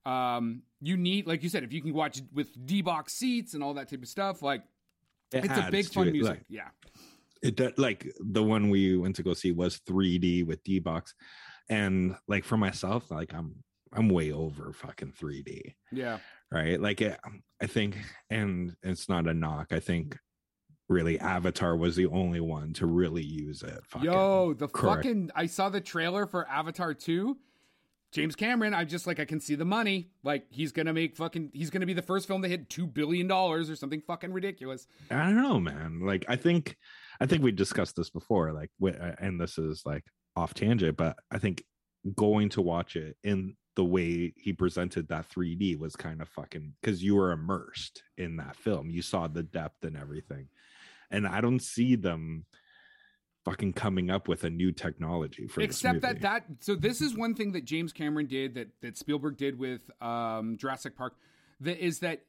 um, 0.07 0.63
you 0.81 0.97
need, 0.97 1.27
like 1.27 1.43
you 1.43 1.49
said, 1.49 1.63
if 1.63 1.73
you 1.73 1.83
can 1.83 1.93
watch 1.93 2.21
with 2.33 2.49
D 2.67 2.83
box 2.83 3.13
seats 3.15 3.55
and 3.55 3.63
all 3.63 3.75
that 3.75 3.89
type 3.91 4.03
of 4.03 4.09
stuff, 4.09 4.43
like 4.43 4.63
It 5.33 5.45
it's 5.45 5.59
a 5.59 5.69
big 5.71 5.87
fun 5.87 6.09
it. 6.09 6.13
music. 6.13 6.31
Like, 6.39 6.45
yeah. 6.49 6.69
it 7.43 7.79
like 7.79 8.11
the 8.21 8.43
one 8.43 8.71
we 8.71 8.97
went 8.97 9.17
to 9.17 9.23
go 9.23 9.35
see 9.35 9.53
was 9.53 9.81
3D 9.89 10.47
with 10.47 10.63
D 10.65 10.79
box, 10.79 11.15
and 11.69 12.17
like 12.29 12.45
for 12.45 12.57
myself, 12.57 13.11
like 13.11 13.33
I'm 13.35 13.57
I'm 13.93 14.09
way 14.09 14.31
over 14.33 14.73
fucking 14.73 15.13
3D, 15.21 15.75
Yeah. 15.91 16.19
right? 16.53 16.81
Like 16.81 17.01
it, 17.01 17.19
I 17.61 17.67
think, 17.67 17.97
and 18.31 18.75
it's 18.85 19.09
not 19.09 19.27
a 19.27 19.35
knock. 19.35 19.73
I 19.73 19.81
think 19.81 20.17
really 20.89 21.19
Avatar 21.21 21.77
was 21.77 21.97
the 21.97 22.07
only 22.07 22.41
one 22.41 22.73
to 22.75 22.87
really 22.87 23.23
use 23.25 23.63
it. 23.63 23.81
Fucking, 23.87 24.11
Yo, 24.11 24.55
the 24.55 24.69
correct. 24.69 25.05
fucking 25.05 25.31
I 25.35 25.47
saw 25.47 25.69
the 25.71 25.81
trailer 25.81 26.27
for 26.27 26.49
Avatar 26.49 26.95
2. 26.95 27.37
James 28.13 28.35
Cameron, 28.35 28.75
I'm 28.75 28.89
just 28.89 29.07
like 29.07 29.21
I 29.21 29.25
can 29.25 29.41
see 29.41 29.55
the 29.55 29.65
money. 29.65 30.11
Like 30.25 30.45
he's 30.51 30.73
gonna 30.73 30.93
make 30.93 31.17
fucking 31.17 31.51
he's 31.53 31.71
gonna 31.71 31.87
be 31.87 31.93
the 31.93 32.03
first 32.03 32.27
film 32.27 32.43
to 32.43 32.49
hit 32.49 32.69
two 32.69 32.87
billion 32.87 33.29
dollars 33.29 33.71
or 33.71 33.77
something 33.77 34.01
fucking 34.01 34.33
ridiculous. 34.33 34.87
I 35.11 35.27
don't 35.27 35.37
know, 35.37 35.61
man. 35.61 36.01
Like 36.05 36.25
I 36.29 36.37
think 36.37 36.77
I 37.21 37.27
think 37.27 37.43
we 37.43 37.53
discussed 37.53 37.97
this 37.97 38.11
before. 38.11 38.53
Like, 38.53 38.71
uh, 38.83 39.13
and 39.19 39.41
this 39.41 39.59
is 39.59 39.83
like 39.85 40.05
off 40.35 40.55
tangent, 40.55 40.97
but 40.97 41.17
I 41.31 41.39
think 41.39 41.63
going 42.17 42.49
to 42.51 42.63
watch 42.63 42.97
it 42.97 43.17
in 43.23 43.55
the 43.77 43.85
way 43.85 44.33
he 44.37 44.53
presented 44.53 45.09
that 45.09 45.29
3D 45.29 45.79
was 45.79 45.95
kind 45.95 46.21
of 46.21 46.29
fucking 46.29 46.73
because 46.81 47.03
you 47.03 47.15
were 47.15 47.31
immersed 47.31 48.03
in 48.17 48.37
that 48.37 48.57
film. 48.57 48.91
You 48.91 49.03
saw 49.03 49.29
the 49.29 49.43
depth 49.43 49.85
and 49.85 49.97
everything, 49.97 50.49
and 51.11 51.29
I 51.29 51.41
don't 51.41 51.63
see 51.63 51.95
them 51.95 52.47
fucking 53.45 53.73
coming 53.73 54.11
up 54.11 54.29
with 54.29 54.45
a 54.45 54.51
new 54.51 54.73
technology 54.73 55.47
for 55.47 55.61
Except 55.63 56.03
that 56.03 56.21
that 56.21 56.45
so 56.61 56.75
this 56.75 57.01
is 57.01 57.17
one 57.17 57.35
thing 57.35 57.53
that 57.53 57.65
James 57.65 57.93
Cameron 57.93 58.27
did 58.27 58.55
that 58.55 58.69
that 58.83 58.99
Spielberg 58.99 59.37
did 59.37 59.59
with 59.59 59.91
um 60.03 60.57
Jurassic 60.59 60.97
Park 60.97 61.15
that 61.61 61.79
is 61.79 62.01
that 62.01 62.23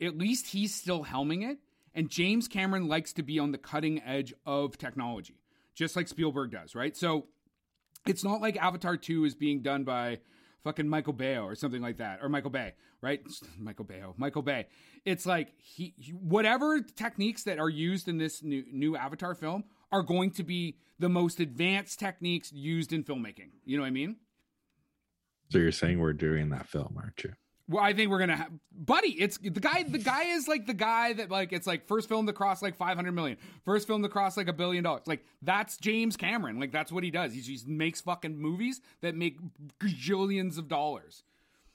at 0.00 0.16
least 0.16 0.48
he's 0.48 0.74
still 0.74 1.04
helming 1.04 1.48
it 1.50 1.58
and 1.94 2.08
James 2.08 2.46
Cameron 2.46 2.86
likes 2.86 3.12
to 3.14 3.22
be 3.22 3.38
on 3.38 3.52
the 3.52 3.58
cutting 3.58 4.02
edge 4.02 4.32
of 4.44 4.78
technology 4.78 5.40
just 5.76 5.94
like 5.94 6.08
Spielberg 6.08 6.50
does, 6.50 6.74
right? 6.74 6.96
So 6.96 7.26
it's 8.06 8.24
not 8.24 8.40
like 8.40 8.56
Avatar 8.56 8.96
2 8.96 9.24
is 9.24 9.34
being 9.34 9.62
done 9.62 9.84
by 9.84 10.18
fucking 10.64 10.88
Michael 10.88 11.12
Bay 11.12 11.38
or 11.38 11.54
something 11.54 11.82
like 11.82 11.98
that 11.98 12.20
or 12.22 12.28
Michael 12.28 12.50
Bay, 12.50 12.72
right? 13.00 13.20
Michael 13.58 13.84
Bay, 13.84 14.02
Michael 14.16 14.42
Bay. 14.42 14.66
It's 15.04 15.26
like 15.26 15.52
he, 15.58 15.94
he 15.96 16.12
whatever 16.12 16.80
techniques 16.80 17.44
that 17.44 17.60
are 17.60 17.68
used 17.68 18.08
in 18.08 18.18
this 18.18 18.42
new 18.42 18.64
new 18.72 18.96
Avatar 18.96 19.34
film 19.34 19.64
are 19.92 20.02
going 20.02 20.30
to 20.32 20.42
be 20.42 20.76
the 20.98 21.08
most 21.08 21.40
advanced 21.40 21.98
techniques 21.98 22.52
used 22.52 22.92
in 22.92 23.04
filmmaking. 23.04 23.50
You 23.64 23.76
know 23.76 23.82
what 23.82 23.88
I 23.88 23.90
mean? 23.90 24.16
so 25.50 25.58
you're 25.58 25.72
saying 25.72 26.00
we're 26.00 26.12
doing 26.12 26.48
that 26.50 26.66
film, 26.66 26.96
aren't 27.00 27.22
you? 27.22 27.32
Well, 27.68 27.82
I 27.82 27.92
think 27.94 28.10
we're 28.10 28.20
gonna 28.20 28.36
have, 28.36 28.52
buddy. 28.72 29.08
It's 29.08 29.38
the 29.38 29.50
guy. 29.50 29.82
The 29.82 29.98
guy 29.98 30.24
is 30.24 30.46
like 30.46 30.66
the 30.66 30.74
guy 30.74 31.14
that 31.14 31.32
like 31.32 31.52
it's 31.52 31.66
like 31.66 31.88
first 31.88 32.08
film 32.08 32.26
to 32.26 32.32
cross 32.32 32.62
like 32.62 32.76
five 32.76 32.94
hundred 32.96 33.12
million, 33.12 33.38
first 33.64 33.88
film 33.88 34.02
to 34.02 34.08
cross 34.08 34.36
like 34.36 34.46
a 34.46 34.52
billion 34.52 34.84
dollars. 34.84 35.02
Like 35.06 35.24
that's 35.42 35.76
James 35.76 36.16
Cameron. 36.16 36.60
Like 36.60 36.70
that's 36.70 36.92
what 36.92 37.02
he 37.02 37.10
does. 37.10 37.32
He 37.32 37.40
just 37.40 37.66
makes 37.66 38.00
fucking 38.00 38.38
movies 38.38 38.80
that 39.00 39.16
make 39.16 39.38
gajillions 39.80 40.58
of 40.58 40.68
dollars. 40.68 41.24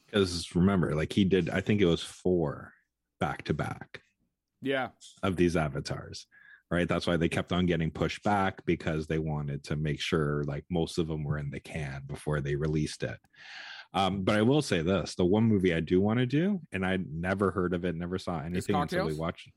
Because 0.05 0.55
remember, 0.55 0.95
like 0.95 1.11
he 1.11 1.25
did, 1.25 1.49
I 1.49 1.59
think 1.59 1.81
it 1.81 1.85
was 1.85 2.01
four 2.01 2.73
back 3.19 3.43
to 3.45 3.53
back. 3.53 4.03
Yeah, 4.61 4.89
of 5.23 5.35
these 5.35 5.57
avatars 5.57 6.25
right 6.71 6.87
that's 6.87 7.05
why 7.05 7.17
they 7.17 7.29
kept 7.29 7.51
on 7.51 7.65
getting 7.65 7.91
pushed 7.91 8.23
back 8.23 8.63
because 8.65 9.05
they 9.05 9.19
wanted 9.19 9.63
to 9.63 9.75
make 9.75 9.99
sure 9.99 10.43
like 10.45 10.63
most 10.69 10.97
of 10.97 11.07
them 11.07 11.23
were 11.23 11.37
in 11.37 11.49
the 11.51 11.59
can 11.59 12.01
before 12.07 12.41
they 12.41 12.55
released 12.55 13.03
it 13.03 13.19
um 13.93 14.23
but 14.23 14.35
i 14.35 14.41
will 14.41 14.61
say 14.61 14.81
this 14.81 15.13
the 15.15 15.25
one 15.25 15.43
movie 15.43 15.73
i 15.73 15.79
do 15.81 15.99
want 16.01 16.17
to 16.17 16.25
do 16.25 16.59
and 16.71 16.85
i 16.85 16.97
never 17.11 17.51
heard 17.51 17.73
of 17.73 17.83
it 17.85 17.95
never 17.95 18.17
saw 18.17 18.39
anything 18.39 18.75
until 18.75 19.05
we 19.05 19.13
watched 19.13 19.49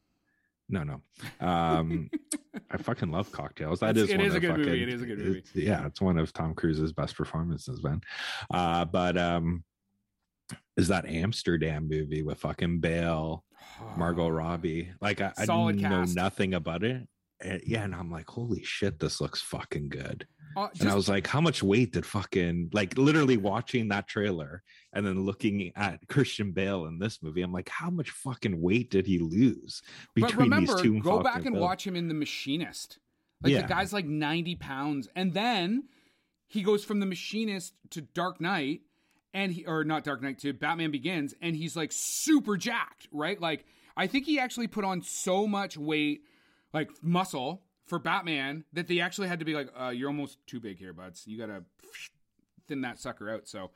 No, 0.68 0.82
no. 0.82 1.02
Um, 1.46 2.08
I 2.70 2.78
fucking 2.78 3.10
love 3.10 3.30
cocktails. 3.30 3.80
That 3.80 3.90
It's- 3.98 4.04
is 4.04 4.10
it 4.14 4.16
one 4.16 4.26
is 4.26 4.32
a 4.32 4.36
of 4.38 4.40
good 4.42 4.50
movie. 4.56 4.64
fucking- 4.70 4.82
It 4.82 4.88
is 4.94 5.02
a 5.02 5.06
good 5.06 5.18
movie. 5.18 5.38
it's- 5.40 5.54
Yeah, 5.54 5.86
it's 5.86 6.00
one 6.00 6.16
of 6.18 6.32
Tom 6.32 6.54
Cruise's 6.54 6.90
best 6.94 7.14
performances, 7.16 7.82
man. 7.84 8.00
Uh, 8.50 8.86
but 8.86 9.18
um, 9.18 9.62
is 10.76 10.88
that 10.88 11.06
Amsterdam 11.06 11.88
movie 11.88 12.22
with 12.22 12.38
fucking 12.38 12.80
Bale, 12.80 13.44
Margot 13.96 14.28
Robbie? 14.30 14.90
Like 15.00 15.20
I, 15.20 15.32
I 15.38 15.44
know 15.46 15.72
cast. 15.78 16.14
nothing 16.16 16.54
about 16.54 16.82
it. 16.84 17.06
And, 17.40 17.60
yeah, 17.66 17.82
and 17.84 17.94
I'm 17.94 18.10
like, 18.10 18.28
holy 18.28 18.62
shit, 18.62 18.98
this 18.98 19.20
looks 19.20 19.40
fucking 19.42 19.88
good. 19.88 20.26
Uh, 20.56 20.68
and 20.78 20.88
I 20.88 20.94
was 20.94 21.08
like, 21.08 21.26
how 21.26 21.40
much 21.40 21.64
weight 21.64 21.92
did 21.92 22.06
fucking 22.06 22.70
like 22.72 22.96
literally 22.96 23.36
watching 23.36 23.88
that 23.88 24.06
trailer 24.06 24.62
and 24.92 25.04
then 25.04 25.24
looking 25.24 25.72
at 25.74 25.98
Christian 26.08 26.52
Bale 26.52 26.86
in 26.86 27.00
this 27.00 27.20
movie? 27.24 27.42
I'm 27.42 27.52
like, 27.52 27.68
how 27.68 27.90
much 27.90 28.10
fucking 28.10 28.60
weight 28.62 28.90
did 28.90 29.04
he 29.04 29.18
lose 29.18 29.82
between 30.14 30.36
remember, 30.44 30.74
these 30.74 30.82
two? 30.82 31.00
go 31.00 31.22
back 31.24 31.36
and 31.44 31.54
films? 31.56 31.58
watch 31.60 31.84
him 31.86 31.96
in 31.96 32.06
The 32.06 32.14
Machinist. 32.14 32.98
Like 33.42 33.52
Yeah. 33.52 33.62
the 33.62 33.68
guy's 33.68 33.92
like 33.92 34.06
90 34.06 34.54
pounds. 34.56 35.08
And 35.16 35.34
then 35.34 35.88
he 36.46 36.62
goes 36.62 36.84
from 36.84 37.00
The 37.00 37.06
Machinist 37.06 37.74
to 37.90 38.00
Dark 38.02 38.40
Knight 38.40 38.82
and 39.34 39.52
he 39.52 39.66
or 39.66 39.84
not 39.84 40.04
Dark 40.04 40.22
Knight 40.22 40.38
to 40.38 40.52
Batman 40.54 40.90
Begins 40.90 41.34
and 41.42 41.54
he's 41.54 41.76
like 41.76 41.90
super 41.92 42.56
jacked, 42.56 43.08
right? 43.12 43.38
Like 43.38 43.66
I 43.96 44.06
think 44.06 44.24
he 44.24 44.38
actually 44.38 44.68
put 44.68 44.84
on 44.84 45.02
so 45.02 45.46
much 45.46 45.76
weight, 45.76 46.22
like 46.72 46.90
muscle 47.02 47.62
for 47.84 47.98
Batman 47.98 48.64
that 48.72 48.88
they 48.88 49.00
actually 49.00 49.28
had 49.28 49.40
to 49.40 49.44
be 49.44 49.54
like, 49.54 49.68
uh, 49.78 49.88
you're 49.88 50.08
almost 50.08 50.38
too 50.46 50.60
big 50.60 50.78
here, 50.78 50.92
buds. 50.94 51.26
You 51.26 51.38
gotta 51.38 51.64
thin 52.68 52.80
that 52.82 52.98
sucker 52.98 53.28
out. 53.28 53.48
So 53.48 53.70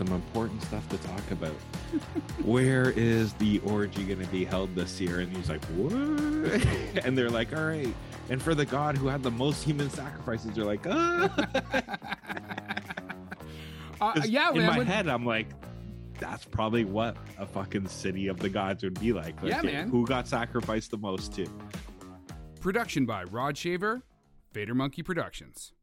some 0.00 0.14
important 0.14 0.62
stuff 0.62 0.88
to 0.88 0.96
talk 0.98 1.30
about. 1.30 1.52
Where 2.42 2.90
is 2.92 3.34
the 3.34 3.58
orgy 3.60 4.04
going 4.04 4.20
to 4.20 4.26
be 4.28 4.46
held 4.46 4.74
this 4.74 4.98
year? 4.98 5.20
And 5.20 5.36
he's 5.36 5.50
like, 5.50 5.62
what? 5.66 5.92
and 7.04 7.18
they're 7.18 7.28
like, 7.28 7.54
all 7.54 7.66
right. 7.66 7.94
And 8.30 8.40
for 8.40 8.54
the 8.54 8.64
god 8.64 8.96
who 8.96 9.08
had 9.08 9.22
the 9.22 9.30
most 9.30 9.62
human 9.62 9.90
sacrifices, 9.90 10.54
they're 10.54 10.64
like, 10.64 10.86
ah. 10.88 11.28
Uh, 14.00 14.18
yeah, 14.24 14.48
in 14.48 14.56
man, 14.56 14.66
my 14.66 14.78
when- 14.78 14.86
head, 14.86 15.08
I'm 15.08 15.26
like, 15.26 15.48
that's 16.18 16.46
probably 16.46 16.86
what 16.86 17.18
a 17.36 17.44
fucking 17.44 17.86
city 17.86 18.28
of 18.28 18.38
the 18.40 18.48
gods 18.48 18.82
would 18.82 18.98
be 18.98 19.12
like. 19.12 19.42
Like, 19.42 19.52
Yeah, 19.52 19.60
man. 19.60 19.90
Who 19.90 20.06
got 20.06 20.26
sacrificed 20.26 20.90
the 20.90 20.96
most 20.96 21.34
to? 21.34 21.46
Production 22.62 23.04
by 23.04 23.24
Rod 23.24 23.58
Shaver, 23.58 24.02
Vader 24.54 24.74
Monkey 24.74 25.02
Productions. 25.02 25.74